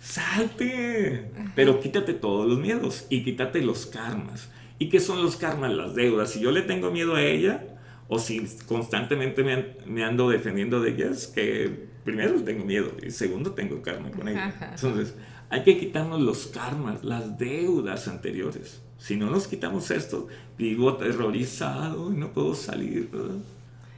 Salte, 0.01 1.31
pero 1.55 1.81
quítate 1.81 2.15
todos 2.15 2.49
los 2.49 2.59
miedos 2.59 3.07
y 3.11 3.23
quítate 3.23 3.61
los 3.61 3.85
karmas. 3.87 4.49
¿Y 4.79 4.89
qué 4.89 5.01
son 5.01 5.23
los 5.23 5.37
karmas? 5.37 5.73
Las 5.73 5.95
deudas. 5.95 6.31
Si 6.31 6.41
yo 6.41 6.53
le 6.53 6.63
tengo 6.63 6.91
miedo 6.91 7.15
a 7.15 7.23
ella, 7.23 7.65
o 8.09 8.19
si 8.19 8.47
constantemente 8.67 9.45
me, 9.87 10.05
ando 10.05 10.31
defendiendo 10.31 10.81
de 10.81 10.91
ellas, 10.91 11.27
que 11.27 11.89
primero 12.05 12.43
tengo 12.43 12.65
miedo 12.65 12.93
y 13.03 13.11
segundo 13.11 13.53
tengo 13.53 13.83
karma 13.83 14.11
con 14.11 14.29
ella. 14.29 14.55
Entonces, 14.75 15.15
hay 15.51 15.63
que 15.63 15.79
quitarnos 15.79 16.21
los 16.21 16.47
karmas, 16.47 17.05
las 17.05 17.39
deudas 17.39 18.09
anteriores. 18.09 18.83
Si 18.97 19.17
no 19.17 19.31
nos 19.31 19.47
quitamos 19.47 19.91
esto, 19.91 20.27
vivo 20.57 20.91
aterrorizado 20.91 22.13
y 22.13 22.17
no 22.17 22.33
puedo 22.33 22.55
salir, 22.55 23.11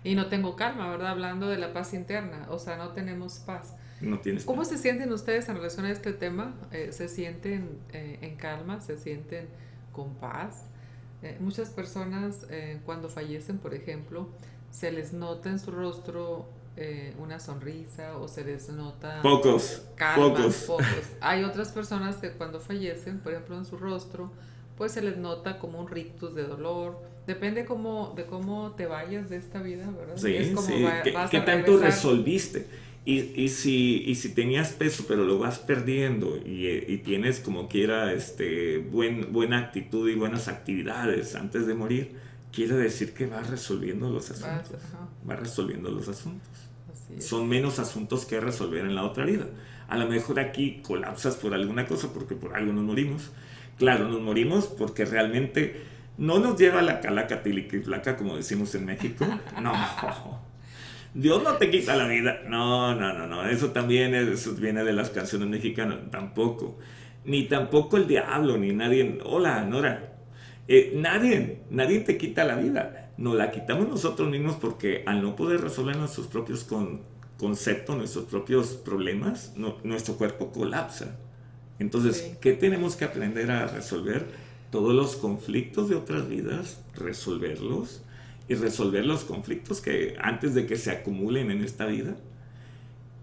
Y 0.02 0.14
no 0.16 0.26
tengo 0.26 0.56
calma, 0.56 0.90
¿verdad? 0.90 1.12
Hablando 1.12 1.48
de 1.48 1.58
la 1.58 1.72
paz 1.72 1.94
interna, 1.94 2.46
o 2.50 2.58
sea, 2.58 2.76
no 2.76 2.90
tenemos 2.90 3.38
paz. 3.38 3.74
No 4.00 4.18
tienes 4.18 4.44
¿Cómo 4.44 4.64
se 4.64 4.78
sienten 4.78 5.12
ustedes 5.12 5.48
en 5.48 5.56
relación 5.56 5.86
a 5.86 5.90
este 5.90 6.12
tema? 6.12 6.54
Eh, 6.72 6.90
¿Se 6.90 7.08
sienten 7.08 7.78
eh, 7.92 8.18
en 8.22 8.36
calma? 8.36 8.80
¿Se 8.80 8.98
sienten 8.98 9.46
con 9.92 10.14
paz? 10.14 10.69
Eh, 11.22 11.36
muchas 11.40 11.70
personas 11.70 12.46
cuando 12.84 13.08
fallecen, 13.08 13.58
por 13.58 13.74
ejemplo, 13.74 14.28
se 14.70 14.90
les 14.90 15.12
nota 15.12 15.50
en 15.50 15.58
su 15.58 15.70
rostro 15.70 16.48
una 17.18 17.38
sonrisa 17.38 18.16
o 18.16 18.26
se 18.26 18.42
les 18.42 18.70
nota 18.70 19.20
pocos, 19.20 19.82
calma, 19.96 20.34
pocos. 20.34 20.56
pocos. 20.66 20.86
Hay 21.20 21.44
otras 21.44 21.72
personas 21.72 22.16
que 22.16 22.30
cuando 22.30 22.58
fallecen, 22.58 23.18
por 23.18 23.32
ejemplo, 23.32 23.58
en 23.58 23.66
su 23.66 23.76
rostro, 23.76 24.32
pues 24.80 24.92
se 24.92 25.02
les 25.02 25.18
nota 25.18 25.58
como 25.58 25.78
un 25.78 25.88
rictus 25.88 26.34
de 26.34 26.44
dolor. 26.44 26.98
Depende 27.26 27.66
cómo, 27.66 28.14
de 28.16 28.24
cómo 28.24 28.72
te 28.78 28.86
vayas 28.86 29.28
de 29.28 29.36
esta 29.36 29.60
vida, 29.60 29.90
¿verdad? 29.90 30.16
Sí, 30.16 30.34
es 30.34 30.54
como 30.54 30.66
sí. 30.66 30.86
¿Qué, 31.30 31.40
tanto 31.42 31.76
resolviste? 31.76 32.66
Y, 33.04 33.20
y, 33.40 33.48
si, 33.48 34.02
y 34.06 34.14
si 34.14 34.34
tenías 34.34 34.72
peso, 34.72 35.04
pero 35.08 35.24
lo 35.24 35.38
vas 35.38 35.58
perdiendo 35.58 36.36
y, 36.36 36.68
y, 36.68 36.98
tienes 36.98 37.40
como 37.40 37.66
quiera 37.66 38.12
este, 38.12 38.76
buen, 38.78 39.32
buena 39.32 39.58
actitud 39.58 40.08
y 40.08 40.14
buenas 40.14 40.48
actividades 40.48 41.34
antes 41.34 41.66
de 41.66 41.74
morir, 41.74 42.16
quiere 42.52 42.76
decir 42.76 43.14
que 43.14 43.26
vas 43.26 43.48
resolviendo 43.48 44.10
los 44.10 44.30
asuntos. 44.30 44.80
Vas 45.24 45.40
resolviendo 45.40 45.90
los 45.90 46.08
asuntos. 46.08 46.48
Son 47.18 47.48
menos 47.48 47.78
asuntos 47.78 48.26
que 48.26 48.38
resolver 48.38 48.84
en 48.84 48.94
la 48.94 49.04
otra 49.04 49.24
vida. 49.24 49.46
A 49.88 49.96
lo 49.96 50.06
mejor 50.06 50.38
aquí 50.38 50.80
colapsas 50.82 51.36
por 51.36 51.54
alguna 51.54 51.86
cosa 51.86 52.12
porque 52.12 52.34
por 52.34 52.54
algo 52.54 52.72
nos 52.72 52.84
morimos 52.84 53.30
Claro, 53.80 54.10
nos 54.10 54.20
morimos 54.20 54.66
porque 54.66 55.06
realmente 55.06 55.82
no 56.18 56.38
nos 56.38 56.58
lleva 56.58 56.82
la 56.82 57.00
calaca 57.00 57.42
flaca, 57.82 58.18
como 58.18 58.36
decimos 58.36 58.74
en 58.74 58.84
México. 58.84 59.26
No. 59.62 60.49
Dios 61.14 61.42
no 61.42 61.54
te 61.54 61.70
quita 61.70 61.96
la 61.96 62.06
vida. 62.06 62.42
No, 62.48 62.94
no, 62.94 63.12
no, 63.12 63.26
no. 63.26 63.48
Eso 63.48 63.70
también 63.70 64.14
eso 64.14 64.54
viene 64.54 64.84
de 64.84 64.92
las 64.92 65.10
canciones 65.10 65.48
mexicanas. 65.48 65.98
Tampoco. 66.10 66.78
Ni 67.24 67.44
tampoco 67.44 67.96
el 67.96 68.06
diablo, 68.06 68.56
ni 68.56 68.72
nadie. 68.72 69.18
Hola, 69.24 69.64
Nora. 69.64 70.14
Eh, 70.68 70.92
nadie, 70.94 71.62
nadie 71.70 72.00
te 72.00 72.16
quita 72.16 72.44
la 72.44 72.56
vida. 72.56 73.10
Nos 73.16 73.34
la 73.34 73.50
quitamos 73.50 73.88
nosotros 73.88 74.30
mismos 74.30 74.56
porque 74.56 75.02
al 75.06 75.20
no 75.20 75.34
poder 75.34 75.60
resolver 75.60 75.96
nuestros 75.96 76.28
propios 76.28 76.66
conceptos, 77.36 77.96
nuestros 77.96 78.26
propios 78.26 78.68
problemas, 78.68 79.52
nuestro 79.82 80.14
cuerpo 80.14 80.52
colapsa. 80.52 81.18
Entonces, 81.80 82.36
¿qué 82.40 82.52
tenemos 82.52 82.94
que 82.94 83.04
aprender 83.04 83.50
a 83.50 83.66
resolver? 83.66 84.26
Todos 84.70 84.94
los 84.94 85.16
conflictos 85.16 85.88
de 85.88 85.96
otras 85.96 86.28
vidas, 86.28 86.80
resolverlos 86.94 88.02
y 88.50 88.56
resolver 88.56 89.06
los 89.06 89.22
conflictos 89.22 89.80
que 89.80 90.16
antes 90.20 90.56
de 90.56 90.66
que 90.66 90.74
se 90.74 90.90
acumulen 90.90 91.52
en 91.52 91.62
esta 91.62 91.86
vida 91.86 92.16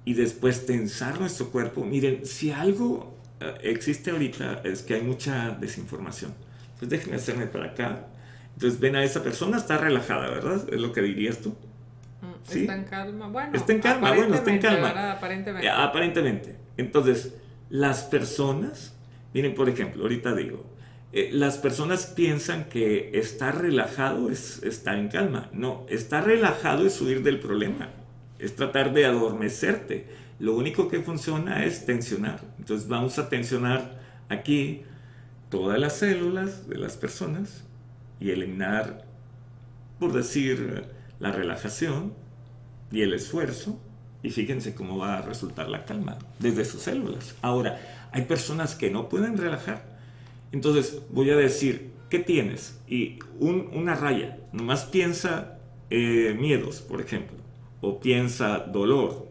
y 0.06 0.14
después 0.14 0.66
tensar 0.66 1.20
nuestro 1.20 1.50
cuerpo. 1.50 1.84
Miren, 1.84 2.26
si 2.26 2.50
algo 2.50 3.14
eh, 3.42 3.56
existe 3.64 4.12
ahorita 4.12 4.62
es 4.64 4.84
que 4.84 4.94
hay 4.94 5.02
mucha 5.02 5.50
desinformación. 5.50 6.34
Entonces 6.68 6.90
déjenme 6.90 7.18
hacerme 7.18 7.46
para 7.46 7.66
acá. 7.66 8.08
Entonces 8.54 8.80
ven 8.80 8.96
a 8.96 9.04
esa 9.04 9.22
persona, 9.22 9.58
está 9.58 9.78
relajada, 9.78 10.30
¿verdad? 10.30 10.66
Es 10.72 10.80
lo 10.80 10.94
que 10.94 11.02
dirías 11.02 11.40
tú. 11.40 11.50
Mm, 11.50 12.26
¿Sí? 12.44 12.62
Está 12.62 12.76
en 12.78 12.86
calma. 12.86 13.28
Bueno, 13.28 13.52
está 13.54 13.74
en 13.74 13.80
calma, 13.82 14.14
bueno, 14.14 14.34
está 14.34 14.50
en 14.50 14.60
calma. 14.60 15.12
Aparentemente. 15.12 15.70
Aparentemente. 15.70 16.56
Entonces, 16.78 17.34
las 17.70 18.04
personas, 18.04 18.96
miren, 19.34 19.54
por 19.56 19.68
ejemplo, 19.68 20.04
ahorita 20.04 20.34
digo, 20.36 20.64
eh, 21.14 21.30
las 21.32 21.58
personas 21.58 22.08
piensan 22.08 22.66
que 22.66 23.18
estar 23.18 23.62
relajado 23.62 24.30
es 24.30 24.62
estar 24.64 24.98
en 24.98 25.08
calma. 25.08 25.50
No, 25.54 25.86
estar 25.90 26.26
relajado 26.26 26.86
es 26.86 27.00
huir 27.02 27.24
del 27.24 27.40
problema, 27.40 27.90
es 28.40 28.56
tratar 28.56 28.94
de 28.94 29.06
adormecerte. 29.06 30.08
Lo 30.40 30.56
único 30.56 30.88
que 30.88 31.02
funciona 31.02 31.66
es 31.66 31.86
tensionar. 31.86 32.42
Entonces 32.60 32.88
vamos 32.88 33.18
a 33.20 33.30
tensionar 33.30 34.00
aquí 34.30 34.84
todas 35.50 35.80
las 35.80 35.98
células 35.98 36.68
de 36.68 36.78
las 36.78 36.98
personas 36.98 37.64
y 38.20 38.32
eliminar, 38.32 39.06
por 40.00 40.14
decir, 40.14 40.86
la 41.20 41.32
relajación 41.32 42.14
y 42.92 43.02
el 43.02 43.14
esfuerzo 43.14 43.80
y 44.24 44.30
fíjense 44.30 44.76
cómo 44.76 44.98
va 44.98 45.18
a 45.18 45.22
resultar 45.22 45.70
la 45.70 45.86
calma 45.86 46.18
desde 46.40 46.66
sus 46.66 46.82
células. 46.82 47.36
Ahora, 47.42 47.80
hay 48.12 48.24
personas 48.24 48.76
que 48.76 48.90
no 48.90 49.10
pueden 49.10 49.38
relajar. 49.38 49.97
Entonces, 50.52 51.02
voy 51.10 51.30
a 51.30 51.36
decir, 51.36 51.92
¿qué 52.10 52.20
tienes? 52.20 52.80
Y 52.88 53.20
una 53.40 53.96
raya, 53.96 54.40
nomás 54.54 54.86
piensa 54.86 55.60
eh, 55.90 56.36
miedos, 56.40 56.82
por 56.82 57.02
ejemplo, 57.02 57.38
o 57.82 58.00
piensa 58.00 58.60
dolor, 58.60 59.28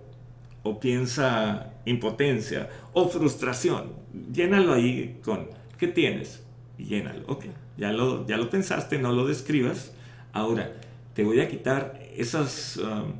o 0.62 0.80
piensa 0.80 1.73
impotencia, 1.85 2.68
o 2.92 3.08
frustración. 3.08 3.92
Llénalo 4.32 4.75
ahí 4.75 5.18
con, 5.25 5.49
¿qué 5.78 5.88
tienes? 5.88 6.42
Y 6.78 6.85
llénalo. 6.85 7.25
Ok, 7.28 7.46
ya 7.76 7.92
lo, 7.92 8.26
ya 8.26 8.37
lo 8.37 8.50
pensaste, 8.50 8.99
no 8.99 9.12
lo 9.12 9.26
describas. 9.26 9.92
Ahora, 10.32 10.73
te 11.14 11.25
voy 11.25 11.40
a 11.40 11.49
quitar 11.49 12.00
esas... 12.16 12.76
Um, 12.76 13.12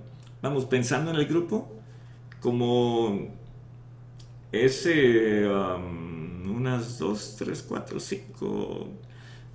vamos, 0.43 0.67
pensando 0.67 1.11
en 1.11 1.17
el 1.17 1.26
grupo, 1.26 1.73
como 2.41 3.29
ese, 4.53 5.47
unas 6.49 6.99
dos, 6.99 7.37
tres, 7.38 7.65
cuatro, 7.67 8.00
cinco, 8.00 8.88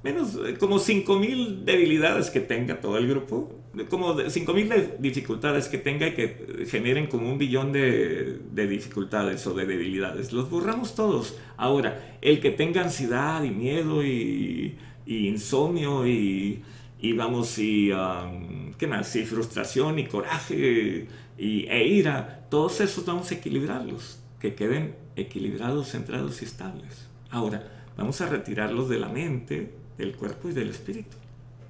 menos, 0.04 0.38
como 0.60 0.80
cinco 0.80 1.18
mil 1.18 1.66
debilidades 1.66 2.30
que 2.30 2.40
tenga 2.40 2.80
todo 2.82 2.98
el 2.98 3.08
grupo, 3.08 3.52
como 3.90 4.18
cinco 4.30 4.54
mil 4.54 4.70
dificultades 5.00 5.68
que 5.68 5.78
tenga 5.78 6.08
y 6.08 6.14
que 6.14 6.66
generen 6.70 7.08
como 7.08 7.30
un 7.30 7.38
billón 7.38 7.72
de, 7.72 8.40
dificultades 8.54 9.46
o 9.48 9.54
de 9.54 9.66
debilidades. 9.66 10.34
Los 10.34 10.50
borramos 10.50 10.96
todos. 10.96 11.38
Ahora, 11.58 12.18
el 12.22 12.40
que 12.40 12.52
tenga 12.52 12.82
ansiedad 12.82 13.44
y 13.44 13.52
miedo 13.52 14.04
y, 14.04 14.78
insomnio 15.06 16.08
y, 16.08 16.62
y 17.00 17.14
vamos, 17.14 17.58
y 17.58 17.92
¿qué 18.78 18.88
más? 18.88 19.16
Y 19.16 19.26
frustración 19.26 20.00
y 20.00 20.06
coraje 20.06 21.08
y, 21.38 21.66
e 21.68 21.88
ira, 21.88 22.46
todos 22.50 22.82
esos 22.82 23.06
vamos 23.06 23.32
a 23.32 23.36
equilibrarlos, 23.36 24.20
que 24.40 24.54
queden 24.54 24.96
equilibrados, 25.16 25.90
centrados 25.90 26.42
y 26.42 26.46
estables. 26.46 27.08
Ahora, 27.30 27.64
vamos 27.98 28.22
a 28.22 28.28
retirarlos 28.28 28.90
de 28.90 29.00
la 29.00 29.10
mente, 29.10 29.74
del 29.98 30.16
cuerpo 30.16 30.50
y 30.50 30.54
del 30.54 30.70
espíritu. 30.70 31.18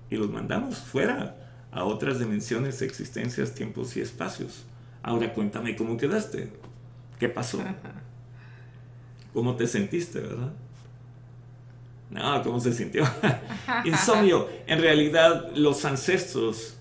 Y 0.10 0.16
los 0.18 0.30
mandamos 0.30 0.78
fuera 0.78 1.38
a 1.72 1.84
otras 1.84 2.20
dimensiones, 2.20 2.82
existencias, 2.82 3.54
tiempos 3.54 3.96
y 3.98 4.02
espacios. 4.02 4.66
Ahora 5.04 5.34
cuéntame 5.34 5.76
cómo 5.76 5.98
quedaste. 5.98 6.52
¿Qué 7.20 7.30
pasó? 7.30 7.64
¿Cómo 9.34 9.56
te 9.56 9.68
sentiste, 9.68 10.20
verdad? 10.20 10.52
No, 12.10 12.44
¿cómo 12.44 12.60
se 12.60 12.74
sintió? 12.74 13.06
Insomnio. 13.86 14.50
En 14.68 14.82
realidad, 14.82 15.52
los 15.56 15.86
ancestros 15.86 16.76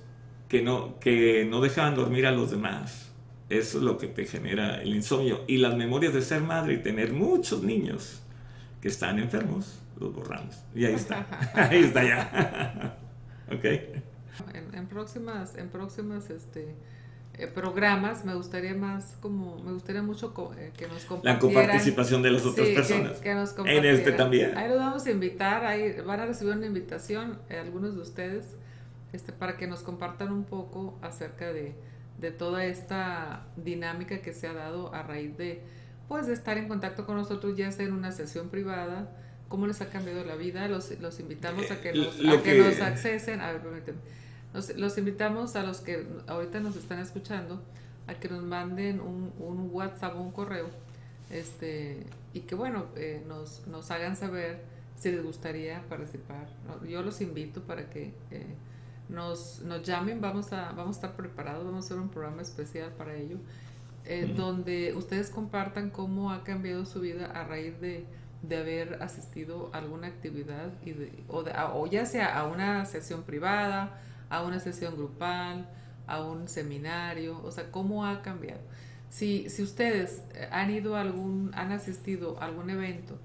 que 0.49 0.62
no, 0.62 0.99
que 0.99 1.47
no 1.49 1.61
dejaban 1.61 1.95
dormir 1.95 2.26
a 2.26 2.33
los 2.33 2.50
demás. 2.50 3.10
Eso 3.50 3.78
es 3.78 3.85
lo 3.85 3.99
que 3.99 4.07
te 4.07 4.25
genera 4.25 4.80
el 4.80 4.95
insomnio. 4.95 5.45
Y 5.47 5.59
las 5.59 5.76
memorias 5.76 6.14
de 6.14 6.23
ser 6.23 6.40
madre 6.42 6.75
y 6.75 6.78
tener 6.78 7.12
muchos 7.12 7.62
niños 7.62 8.23
que 8.80 8.88
están 8.88 9.19
enfermos, 9.19 9.78
los 9.99 10.14
borramos. 10.14 10.62
Y 10.75 10.85
ahí 10.87 10.95
está. 10.95 11.26
ahí 11.54 11.85
está 11.85 12.02
ya. 12.02 12.99
ok. 13.52 13.64
En, 14.73 14.87
próximas, 14.87 15.57
en 15.57 15.69
próximas 15.69 16.30
este, 16.30 16.75
eh, 17.35 17.47
programas 17.47 18.25
me 18.25 18.35
gustaría 18.35 18.75
más 18.75 19.16
como 19.21 19.62
me 19.62 19.73
gustaría 19.73 20.02
mucho 20.02 20.33
eh, 20.57 20.73
que 20.76 20.88
nos 20.88 21.04
compartieran 21.04 21.35
la 21.35 21.38
coparticipación 21.38 22.23
de 22.23 22.30
las 22.30 22.47
otras 22.47 22.69
personas 22.69 23.19
que, 23.19 23.35
nos 23.35 23.54
en 23.59 23.85
este 23.85 24.12
también 24.12 24.57
ahí 24.57 24.69
los 24.71 24.78
vamos 24.78 25.04
a 25.04 25.11
invitar 25.11 25.66
ahí 25.66 26.00
van 26.00 26.21
a 26.21 26.26
recibir 26.26 26.54
una 26.54 26.66
invitación 26.66 27.38
eh, 27.50 27.59
algunos 27.59 27.95
de 27.97 28.00
ustedes 28.00 28.57
este, 29.12 29.33
para 29.33 29.57
que 29.57 29.66
nos 29.66 29.83
compartan 29.83 30.33
un 30.33 30.45
poco 30.45 30.99
acerca 31.02 31.52
de, 31.52 31.75
de 32.20 32.30
toda 32.30 32.64
esta 32.64 33.46
dinámica 33.56 34.20
que 34.20 34.32
se 34.32 34.46
ha 34.46 34.52
dado 34.52 34.94
a 34.94 35.02
raíz 35.02 35.36
de, 35.36 35.62
pues, 36.08 36.26
de 36.26 36.34
estar 36.34 36.58
en 36.58 36.68
contacto 36.68 37.06
con 37.06 37.16
nosotros, 37.16 37.56
ya 37.56 37.72
sea 37.72 37.86
en 37.86 37.92
una 37.92 38.12
sesión 38.12 38.48
privada, 38.48 39.10
cómo 39.48 39.66
les 39.66 39.80
ha 39.80 39.90
cambiado 39.90 40.24
la 40.24 40.36
vida. 40.36 40.68
Los, 40.68 40.98
los 41.00 41.18
invitamos 41.20 41.70
a 41.70 41.80
que 41.80 41.92
nos, 41.92 42.14
a 42.18 42.42
que, 42.42 42.58
nos 42.58 42.80
accesen. 42.80 43.40
A 43.40 43.52
ver, 43.52 43.62
permíteme. 43.62 43.98
Los, 44.76 44.98
invitamos 44.98 45.56
a 45.56 45.62
los 45.62 45.80
que 45.80 46.06
ahorita 46.26 46.60
nos 46.60 46.76
están 46.76 46.98
escuchando 46.98 47.62
a 48.06 48.14
que 48.14 48.28
nos 48.28 48.42
manden 48.42 49.00
un, 49.00 49.32
un 49.38 49.70
WhatsApp 49.72 50.16
o 50.16 50.20
un 50.20 50.32
correo 50.32 50.68
este, 51.30 52.04
y 52.34 52.40
que, 52.40 52.54
bueno, 52.54 52.86
eh, 52.96 53.22
nos, 53.26 53.66
nos 53.68 53.90
hagan 53.90 54.16
saber 54.16 54.60
si 54.96 55.10
les 55.10 55.22
gustaría 55.22 55.82
participar. 55.88 56.48
Yo 56.88 57.02
los 57.02 57.20
invito 57.20 57.62
para 57.62 57.88
que 57.88 58.12
eh, 58.30 58.54
nos, 59.11 59.61
nos 59.62 59.83
llamen, 59.83 60.21
vamos 60.21 60.52
a, 60.52 60.73
vamos 60.73 60.97
a 60.97 61.00
estar 61.00 61.17
preparados, 61.17 61.64
vamos 61.64 61.85
a 61.85 61.87
hacer 61.87 61.99
un 61.99 62.09
programa 62.09 62.43
especial 62.43 62.93
para 62.93 63.14
ello, 63.14 63.38
eh, 64.05 64.33
donde 64.37 64.95
ustedes 64.95 65.31
compartan 65.31 65.90
cómo 65.90 66.33
ha 66.33 66.45
cambiado 66.45 66.87
su 66.87 67.00
vida 67.00 67.26
a 67.26 67.45
raíz 67.45 67.81
de, 67.81 68.07
de 68.43 68.57
haber 68.57 69.02
asistido 69.02 69.71
a 69.73 69.79
alguna 69.79 70.07
actividad 70.07 70.73
y 70.85 70.95
o, 71.29 71.45
o, 71.75 71.87
ya 71.87 72.07
sea 72.07 72.38
a 72.38 72.47
una 72.47 72.87
sesión 72.87 73.23
privada, 73.23 74.00
a 74.31 74.43
una 74.43 74.61
sesión 74.61 74.97
grupal, 74.97 75.69
a 76.07 76.23
un 76.23 76.49
seminario, 76.49 77.40
o 77.45 77.50
sea, 77.50 77.71
cómo 77.71 78.07
ha 78.07 78.23
cambiado. 78.23 78.61
Si, 79.09 79.50
si 79.50 79.62
ustedes 79.62 80.23
han 80.52 80.71
ido 80.71 80.97
a 80.97 81.00
algún, 81.00 81.50
han 81.55 81.73
asistido 81.73 82.40
a 82.40 82.47
algún 82.47 82.71
evento 82.71 83.19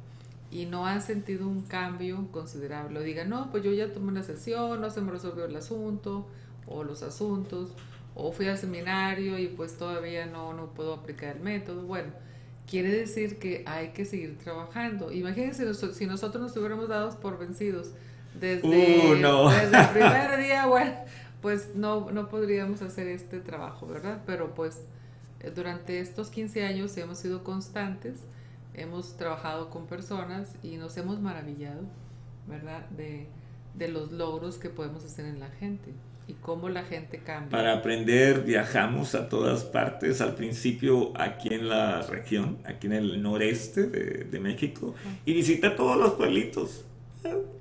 y 0.52 0.66
no 0.66 0.86
han 0.86 1.02
sentido 1.02 1.48
un 1.48 1.62
cambio 1.64 2.28
considerable, 2.32 3.00
o 3.00 3.04
digan, 3.04 3.30
no, 3.30 3.52
pues 3.52 3.64
yo 3.64 3.72
ya 3.72 3.92
tomé 3.92 4.10
una 4.10 4.24
sesión, 4.24 4.82
no 4.82 4.90
se 4.90 5.02
me 5.02 5.12
resolvió 5.12 5.46
el 5.46 5.56
asunto 5.56 6.28
o 6.68 6.84
los 6.84 7.04
asuntos, 7.04 7.72
o 8.14 8.32
fui 8.32 8.48
al 8.48 8.58
seminario 8.58 9.38
y 9.38 9.48
pues 9.48 9.78
todavía 9.78 10.26
no, 10.26 10.54
no 10.54 10.68
puedo 10.68 10.94
aplicar 10.94 11.36
el 11.36 11.44
método, 11.44 11.84
bueno, 11.84 12.12
quiere 12.70 12.90
decir 12.90 13.38
que 13.38 13.64
hay 13.68 13.90
que 13.90 14.06
seguir 14.06 14.38
trabajando. 14.38 15.12
Imagínense 15.12 15.72
si 15.94 16.06
nosotros 16.06 16.42
nos 16.42 16.58
hubiéramos 16.58 16.88
dado 16.88 17.20
por 17.20 17.38
vencidos 17.38 17.92
desde, 18.40 18.68
uh, 18.68 19.50
desde 19.50 19.80
el 19.80 19.90
primer 19.90 20.38
día, 20.44 20.66
bueno, 20.66 20.94
pues 21.42 21.76
no, 21.76 22.10
no 22.12 22.30
podríamos 22.30 22.82
hacer 22.82 23.08
este 23.08 23.40
trabajo, 23.40 23.88
¿verdad? 23.88 24.22
Pero 24.26 24.56
pues 24.56 24.82
durante 25.54 26.00
estos 26.00 26.30
15 26.30 26.66
años 26.66 26.98
hemos 26.98 27.20
sido 27.20 27.44
constantes, 27.44 28.22
hemos 28.78 29.18
trabajado 29.18 29.70
con 29.70 29.88
personas 29.88 30.56
y 30.64 30.78
nos 30.78 30.98
hemos 30.98 31.20
maravillado, 31.20 31.82
¿verdad? 32.48 32.88
De, 32.90 33.28
de 33.74 33.88
los 33.88 34.12
logros 34.12 34.58
que 34.58 34.70
podemos 34.70 35.04
hacer 35.04 35.26
en 35.26 35.40
la 35.40 35.50
gente 35.50 35.94
y 36.28 36.34
cómo 36.34 36.70
la 36.70 36.84
gente 36.84 37.20
cambia. 37.20 37.50
Para 37.50 37.74
aprender 37.74 38.42
viajamos 38.42 39.16
a 39.16 39.30
todas 39.30 39.64
partes, 39.64 40.22
al 40.22 40.36
principio 40.36 41.14
aquí 41.20 41.54
en 41.54 41.70
la 41.70 42.02
región, 42.02 42.58
aquí 42.66 42.88
en 42.88 42.94
el 42.94 43.22
noreste 43.22 43.84
de, 43.84 44.24
de 44.26 44.40
México, 44.40 44.96
y 45.26 45.34
visité 45.34 45.70
todos 45.70 45.98
los 45.98 46.14
pueblitos. 46.14 46.86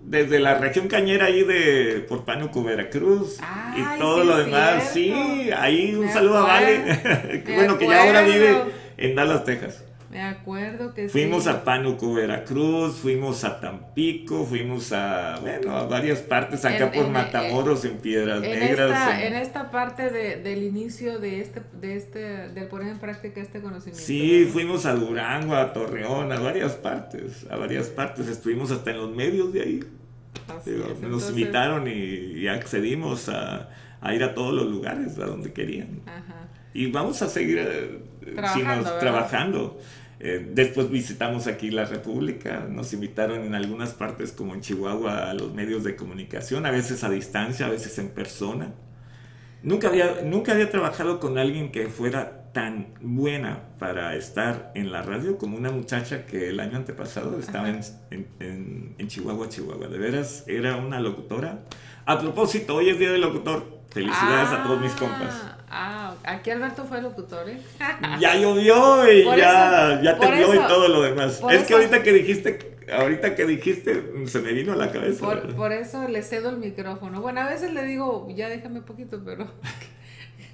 Desde 0.03 0.39
la 0.39 0.59
región 0.59 0.89
cañera 0.89 1.27
ahí 1.27 1.43
de 1.43 2.05
por 2.07 2.27
Pánuco, 2.27 2.63
Veracruz 2.63 3.39
y 3.77 3.99
todo 3.99 4.23
lo 4.23 4.37
demás. 4.37 4.91
Sí, 4.93 5.11
ahí 5.57 5.95
un 5.95 6.09
saludo 6.11 6.39
a 6.39 6.43
Vale, 6.43 7.43
que 7.47 7.55
bueno, 7.55 7.79
que 7.79 7.87
ya 7.87 8.03
ahora 8.03 8.23
vive 8.23 8.57
en 8.99 9.15
Dallas, 9.15 9.45
Texas. 9.45 9.83
Me 10.15 10.23
acuerdo 10.23 10.95
que 10.95 11.09
Fuimos 11.09 11.49
a 11.49 11.65
Pánuco, 11.65 12.15
Veracruz, 12.15 12.95
fuimos 13.01 13.43
a 13.43 13.61
Tampico, 13.61 14.45
fuimos 14.45 14.93
a, 14.93 15.41
bueno, 15.41 15.73
a 15.73 15.87
varias 15.89 16.21
partes, 16.21 16.65
acá 16.65 16.93
por 16.93 17.09
Matamoros, 17.09 17.85
en, 17.85 17.99
Piedras 17.99 18.41
Negras. 18.41 18.93
Esta, 18.93 19.27
en... 19.27 19.35
esta 19.35 19.71
parte 19.73 20.11
de, 20.11 20.37
del 20.37 20.63
inicio 20.63 21.19
de 21.19 21.41
este, 21.41 21.63
de 21.81 21.97
este, 21.97 22.21
del 22.51 22.69
poner 22.69 22.93
en 22.93 23.01
práctica 23.01 23.41
este 23.41 23.61
conocimiento. 23.61 24.01
Sí, 24.01 24.49
fuimos 24.53 24.87
a 24.87 24.95
Durango, 24.95 25.57
a 25.57 25.73
Torreón, 25.73 26.31
a 26.31 26.39
varias 26.39 26.75
partes, 26.75 27.45
a 27.51 27.57
varias 27.57 27.89
partes, 27.89 28.29
estuvimos 28.29 28.71
hasta 28.71 28.93
en 28.93 28.99
los 28.99 29.17
medios 29.17 29.53
de 29.53 29.63
ahí. 29.63 29.81
nos 31.03 31.29
invitaron 31.31 31.89
y, 31.89 32.47
accedimos 32.47 33.29
a, 33.29 33.69
a, 34.01 34.15
ir 34.15 34.23
a 34.23 34.33
todos 34.33 34.55
los 34.55 34.71
lugares 34.71 35.19
a 35.19 35.27
donde 35.27 35.53
querían. 35.53 36.03
Ajá. 36.07 36.47
Y 36.73 36.91
vamos 36.91 37.21
a 37.23 37.29
seguir 37.29 37.59
eh, 37.59 37.99
trabajando. 38.33 38.99
trabajando. 38.99 39.81
Eh, 40.21 40.51
después 40.53 40.91
visitamos 40.91 41.47
aquí 41.47 41.71
la 41.71 41.85
República, 41.85 42.67
nos 42.69 42.93
invitaron 42.93 43.45
en 43.45 43.55
algunas 43.55 43.95
partes 43.95 44.33
como 44.33 44.55
en 44.55 44.61
Chihuahua 44.61 45.31
a 45.31 45.35
los 45.35 45.53
medios 45.53 45.85
de 45.85 45.97
comunicación, 45.97 46.67
a 46.67 46.71
veces 46.71 47.05
a 47.05 47.11
distancia, 47.11 47.67
a 47.67 47.71
veces 47.71 47.99
en 47.99 48.09
persona. 48.09 48.75
Nunca 49.63 49.89
había, 49.89 50.23
nunca 50.25 50.53
había 50.53 50.71
trabajado 50.71 51.19
con 51.21 51.39
alguien 51.39 51.73
que 51.73 51.89
fuera 51.89 52.45
tan 52.53 52.95
buena 53.01 53.65
para 53.79 54.15
estar 54.15 54.71
en 54.75 54.93
la 54.93 55.03
radio 55.03 55.37
como 55.37 55.59
una 55.59 55.71
muchacha 55.71 56.25
que 56.25 56.49
el 56.49 56.61
año 56.61 56.77
antepasado 56.77 57.39
estaba 57.39 57.69
en, 57.69 57.81
en, 58.11 58.95
en, 58.97 59.09
Chihuahua, 59.09 59.49
Chihuahua. 59.49 59.89
De 59.89 59.99
veras, 59.99 60.45
era 60.47 60.77
una 60.77 61.01
locutora. 61.01 61.65
A 62.07 62.19
propósito, 62.19 62.77
hoy 62.77 62.91
es 62.91 62.99
Día 62.99 63.11
del 63.11 63.23
Locutor. 63.23 63.84
Felicidades 63.95 64.51
a 64.51 64.65
todos 64.65 64.81
mis 64.81 64.93
compas. 64.95 65.33
Ah, 65.71 66.15
aquí 66.25 66.51
Alberto 66.51 66.85
fue 66.85 67.01
locutor, 67.01 67.49
¿eh? 67.49 67.61
ya 68.21 68.35
llovió 68.35 69.11
y 69.11 69.25
ya, 69.25 70.01
ya 70.03 70.19
tembló 70.19 70.53
y 70.53 70.59
todo 70.59 70.89
lo 70.89 71.03
demás. 71.03 71.41
Es 71.49 71.63
que 71.63 71.75
ahorita 71.75 72.03
que 72.03 72.13
dijiste, 72.13 72.77
ahorita 72.93 73.37
que 73.37 73.45
dijiste, 73.45 74.27
se 74.27 74.41
me 74.41 74.53
vino 74.53 74.73
a 74.73 74.77
la 74.77 74.91
cabeza. 74.91 75.25
Por, 75.57 75.73
eso 75.73 76.09
le 76.09 76.23
cedo 76.23 76.51
el 76.51 76.57
micrófono. 76.57 77.21
Bueno, 77.21 77.43
a 77.43 77.49
veces 77.49 77.73
le 77.73 77.85
digo, 77.85 78.27
ya 78.35 78.49
déjame 78.49 78.81
poquito, 78.81 79.23
pero... 79.25 79.47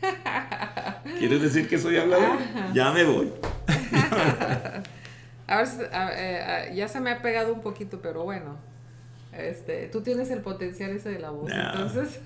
¿Quieres 1.19 1.41
decir 1.41 1.67
que 1.67 1.79
soy 1.79 1.97
hablador? 1.97 2.37
Ya 2.75 2.93
me 2.93 3.05
voy. 3.05 3.33
a 5.47 5.57
ver, 5.57 5.69
eh, 5.93 6.73
ya 6.75 6.89
se 6.89 7.01
me 7.01 7.11
ha 7.11 7.23
pegado 7.23 7.55
un 7.55 7.63
poquito, 7.63 8.01
pero 8.03 8.25
bueno. 8.25 8.70
Este, 9.43 9.89
tú 9.89 10.03
tienes 10.03 10.31
el 10.31 10.41
potencial 10.41 10.91
ese 10.93 11.11
de 11.11 11.19
la 11.19 11.31
voz, 11.31 11.51
entonces. 11.51 12.21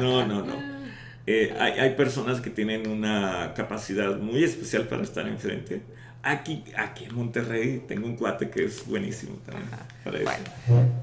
no, 0.00 0.26
no, 0.26 0.42
no. 0.44 0.82
Eh, 1.24 1.54
hay, 1.56 1.78
hay, 1.78 1.94
personas 1.94 2.40
que 2.40 2.50
tienen 2.50 2.88
una 2.88 3.54
capacidad 3.54 4.18
muy 4.18 4.42
especial 4.42 4.88
para 4.88 5.04
estar 5.04 5.24
enfrente. 5.28 5.80
Aquí, 6.24 6.64
aquí 6.76 7.04
en 7.04 7.14
Monterrey 7.14 7.84
tengo 7.86 8.06
un 8.06 8.16
cuate 8.16 8.50
que 8.50 8.64
es 8.64 8.86
buenísimo 8.86 9.36
también 9.44 9.68
para 10.04 10.18
eso. 10.18 10.30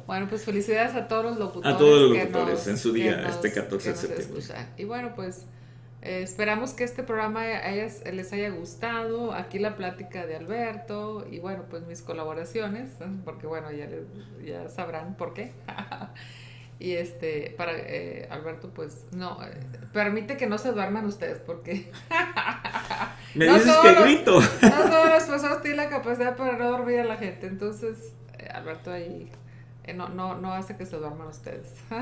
Bueno, 0.07 0.27
pues 0.29 0.43
felicidades 0.43 0.95
a 0.95 1.07
todos 1.07 1.23
los 1.23 1.37
locutores. 1.37 1.75
A 1.75 1.77
todos 1.77 2.09
los 2.09 2.17
locutores 2.17 2.67
en 2.67 2.77
su 2.77 2.91
día, 2.91 3.27
este 3.29 3.51
14 3.51 3.89
de 3.91 3.95
septiembre. 3.95 4.41
Y 4.77 4.83
bueno, 4.85 5.13
pues 5.15 5.45
eh, 6.01 6.21
esperamos 6.21 6.73
que 6.73 6.83
este 6.83 7.03
programa 7.03 7.43
les 7.45 8.33
haya 8.33 8.49
gustado. 8.49 9.33
Aquí 9.33 9.59
la 9.59 9.75
plática 9.75 10.25
de 10.25 10.35
Alberto 10.35 11.25
y 11.29 11.39
bueno, 11.39 11.65
pues 11.69 11.83
mis 11.85 12.01
colaboraciones, 12.01 12.91
porque 13.25 13.47
bueno, 13.47 13.71
ya, 13.71 13.87
ya 14.43 14.69
sabrán 14.69 15.15
por 15.15 15.33
qué. 15.33 15.51
Y 16.79 16.93
este, 16.93 17.53
para 17.57 17.73
eh, 17.75 18.25
Alberto, 18.31 18.69
pues 18.73 19.05
no, 19.11 19.43
eh, 19.43 19.51
permite 19.91 20.37
que 20.37 20.47
no 20.47 20.57
se 20.57 20.71
duerman 20.71 21.05
ustedes 21.05 21.39
porque... 21.39 21.91
Me 23.35 23.45
dices 23.45 23.75
que 23.81 23.93
grito. 23.95 24.39
No 24.39 24.69
todas 24.69 25.09
las 25.09 25.23
personas 25.25 25.61
tienen 25.61 25.77
la 25.77 25.89
capacidad 25.89 26.37
para 26.37 26.57
no 26.57 26.71
dormir 26.71 27.01
a 27.01 27.03
la 27.03 27.17
gente, 27.17 27.47
entonces 27.47 28.13
eh, 28.37 28.47
Alberto 28.47 28.91
ahí 28.91 29.29
no, 29.93 30.07
no, 30.07 30.35
no 30.35 30.53
hace 30.53 30.77
que 30.77 30.85
se 30.85 30.95
duerman 30.95 31.27
ustedes. 31.27 31.75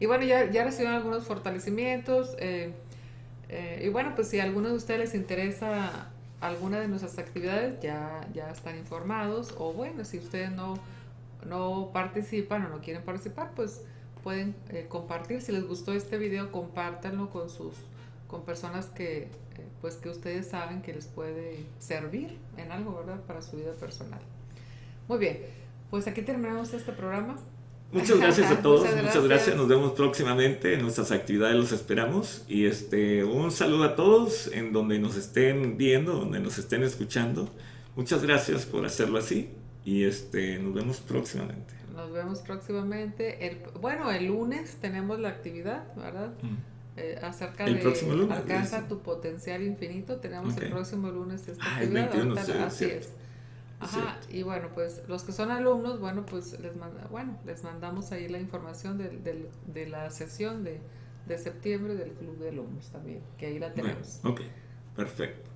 y 0.00 0.06
bueno, 0.06 0.24
ya, 0.24 0.50
ya 0.50 0.64
recibieron 0.64 0.96
algunos 0.96 1.24
fortalecimientos. 1.24 2.36
y 2.40 3.88
bueno, 3.90 4.14
pues 4.16 4.28
si 4.28 4.40
a 4.40 4.44
alguno 4.44 4.70
de 4.70 4.74
ustedes 4.74 5.00
les 5.00 5.14
interesa 5.14 6.08
alguna 6.40 6.80
de 6.80 6.88
nuestras 6.88 7.18
actividades, 7.18 7.78
ya, 7.80 8.26
ya 8.34 8.50
están 8.50 8.76
informados. 8.78 9.54
O 9.58 9.72
bueno, 9.72 10.04
si 10.04 10.18
ustedes 10.18 10.50
no 10.50 10.74
no 11.46 11.90
participan 11.92 12.66
o 12.66 12.68
no 12.68 12.80
quieren 12.80 13.02
participar, 13.02 13.52
pues 13.54 13.82
pueden 14.22 14.54
eh, 14.70 14.86
compartir. 14.88 15.40
Si 15.40 15.52
les 15.52 15.66
gustó 15.66 15.92
este 15.92 16.18
video, 16.18 16.52
compártanlo 16.52 17.30
con 17.30 17.48
sus 17.48 17.74
con 18.26 18.44
personas 18.44 18.86
que 18.86 19.22
eh, 19.22 19.28
pues 19.80 19.96
que 19.96 20.08
ustedes 20.08 20.46
saben 20.46 20.82
que 20.82 20.92
les 20.92 21.06
puede 21.06 21.64
servir 21.78 22.38
en 22.56 22.70
algo, 22.70 22.94
¿verdad? 22.94 23.20
Para 23.26 23.42
su 23.42 23.56
vida 23.56 23.72
personal. 23.72 24.20
Muy 25.08 25.18
bien, 25.18 25.38
pues 25.90 26.06
aquí 26.06 26.22
terminamos 26.22 26.72
este 26.72 26.92
programa. 26.92 27.36
Muchas 27.92 28.18
gracias 28.18 28.50
a 28.52 28.62
todos, 28.62 28.88
muchas 28.96 29.24
gracias. 29.24 29.56
Nos 29.56 29.66
vemos 29.66 29.92
próximamente 29.92 30.74
en 30.74 30.82
nuestras 30.82 31.10
actividades, 31.10 31.56
los 31.56 31.72
esperamos. 31.72 32.44
Y 32.48 32.66
este, 32.66 33.24
un 33.24 33.50
saludo 33.50 33.84
a 33.84 33.96
todos 33.96 34.48
en 34.52 34.72
donde 34.72 34.98
nos 35.00 35.16
estén 35.16 35.76
viendo, 35.76 36.12
donde 36.12 36.38
nos 36.38 36.58
estén 36.58 36.84
escuchando. 36.84 37.48
Muchas 37.96 38.22
gracias 38.22 38.64
por 38.64 38.86
hacerlo 38.86 39.18
así 39.18 39.50
y 39.84 40.04
este, 40.04 40.58
nos 40.60 40.74
vemos 40.74 40.98
próximamente. 41.00 41.74
Nos 41.94 42.12
vemos 42.12 42.38
próximamente. 42.40 43.46
El, 43.46 43.58
bueno, 43.80 44.10
el 44.12 44.26
lunes 44.26 44.76
tenemos 44.80 45.18
la 45.18 45.30
actividad, 45.30 45.94
¿verdad? 45.96 46.32
Mm. 46.42 46.56
Eh, 46.96 47.18
acerca 47.22 47.64
¿El 47.64 47.80
próximo 47.80 48.14
lunes? 48.14 48.36
Alcanza 48.36 48.86
tu 48.86 49.00
potencial 49.00 49.62
infinito. 49.62 50.16
Tenemos 50.16 50.56
el 50.58 50.70
próximo 50.70 51.10
lunes 51.10 51.48
esta 51.48 51.64
ah, 51.64 51.78
actividad. 51.78 52.64
así 52.64 52.84
es. 52.84 53.10
Ajá, 53.80 54.18
y 54.28 54.42
bueno, 54.42 54.68
pues 54.74 55.02
los 55.08 55.22
que 55.24 55.32
son 55.32 55.50
alumnos, 55.50 56.00
bueno, 56.00 56.26
pues 56.26 56.58
les, 56.60 56.76
manda, 56.76 57.06
bueno, 57.10 57.38
les 57.46 57.64
mandamos 57.64 58.12
ahí 58.12 58.28
la 58.28 58.38
información 58.38 58.98
de, 58.98 59.08
de, 59.08 59.50
de 59.66 59.86
la 59.88 60.10
sesión 60.10 60.64
de, 60.64 60.80
de 61.26 61.38
septiembre 61.38 61.94
del 61.94 62.12
Club 62.12 62.38
de 62.38 62.50
Alumnos 62.50 62.90
también, 62.90 63.22
que 63.38 63.46
ahí 63.46 63.58
la 63.58 63.72
tenemos. 63.72 64.20
ok, 64.24 64.40
perfecto. 64.94 65.50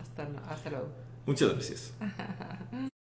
Hasta, 0.00 0.28
hasta 0.48 0.70
luego. 0.70 0.88
Muchas 1.26 1.52
gracias. 1.52 1.94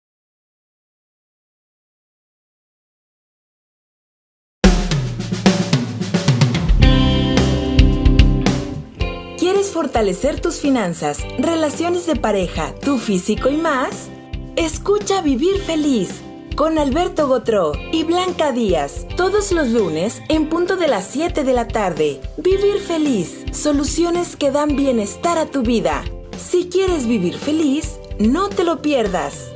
¿Quieres 9.62 9.76
fortalecer 9.76 10.42
tus 10.42 10.56
finanzas, 10.56 11.20
relaciones 11.38 12.08
de 12.08 12.16
pareja, 12.16 12.74
tu 12.84 12.98
físico 12.98 13.48
y 13.48 13.58
más? 13.58 14.10
Escucha 14.56 15.22
Vivir 15.22 15.60
Feliz 15.60 16.24
con 16.56 16.80
Alberto 16.80 17.28
Gotró 17.28 17.74
y 17.92 18.04
Blanca 18.04 18.52
Díaz, 18.54 19.06
todos 19.16 19.52
los 19.52 19.68
lunes 19.68 20.24
en 20.30 20.50
punto 20.50 20.78
de 20.78 20.88
las 20.88 21.06
7 21.10 21.44
de 21.44 21.54
la 21.54 21.68
tarde. 21.68 22.20
Vivir 22.38 22.80
feliz, 22.80 23.46
soluciones 23.52 24.36
que 24.36 24.50
dan 24.50 24.76
bienestar 24.76 25.38
a 25.38 25.46
tu 25.46 25.62
vida. 25.62 26.06
Si 26.40 26.68
quieres 26.68 27.06
vivir 27.06 27.38
feliz, 27.38 28.00
no 28.18 28.50
te 28.50 28.64
lo 28.64 28.82
pierdas. 28.82 29.52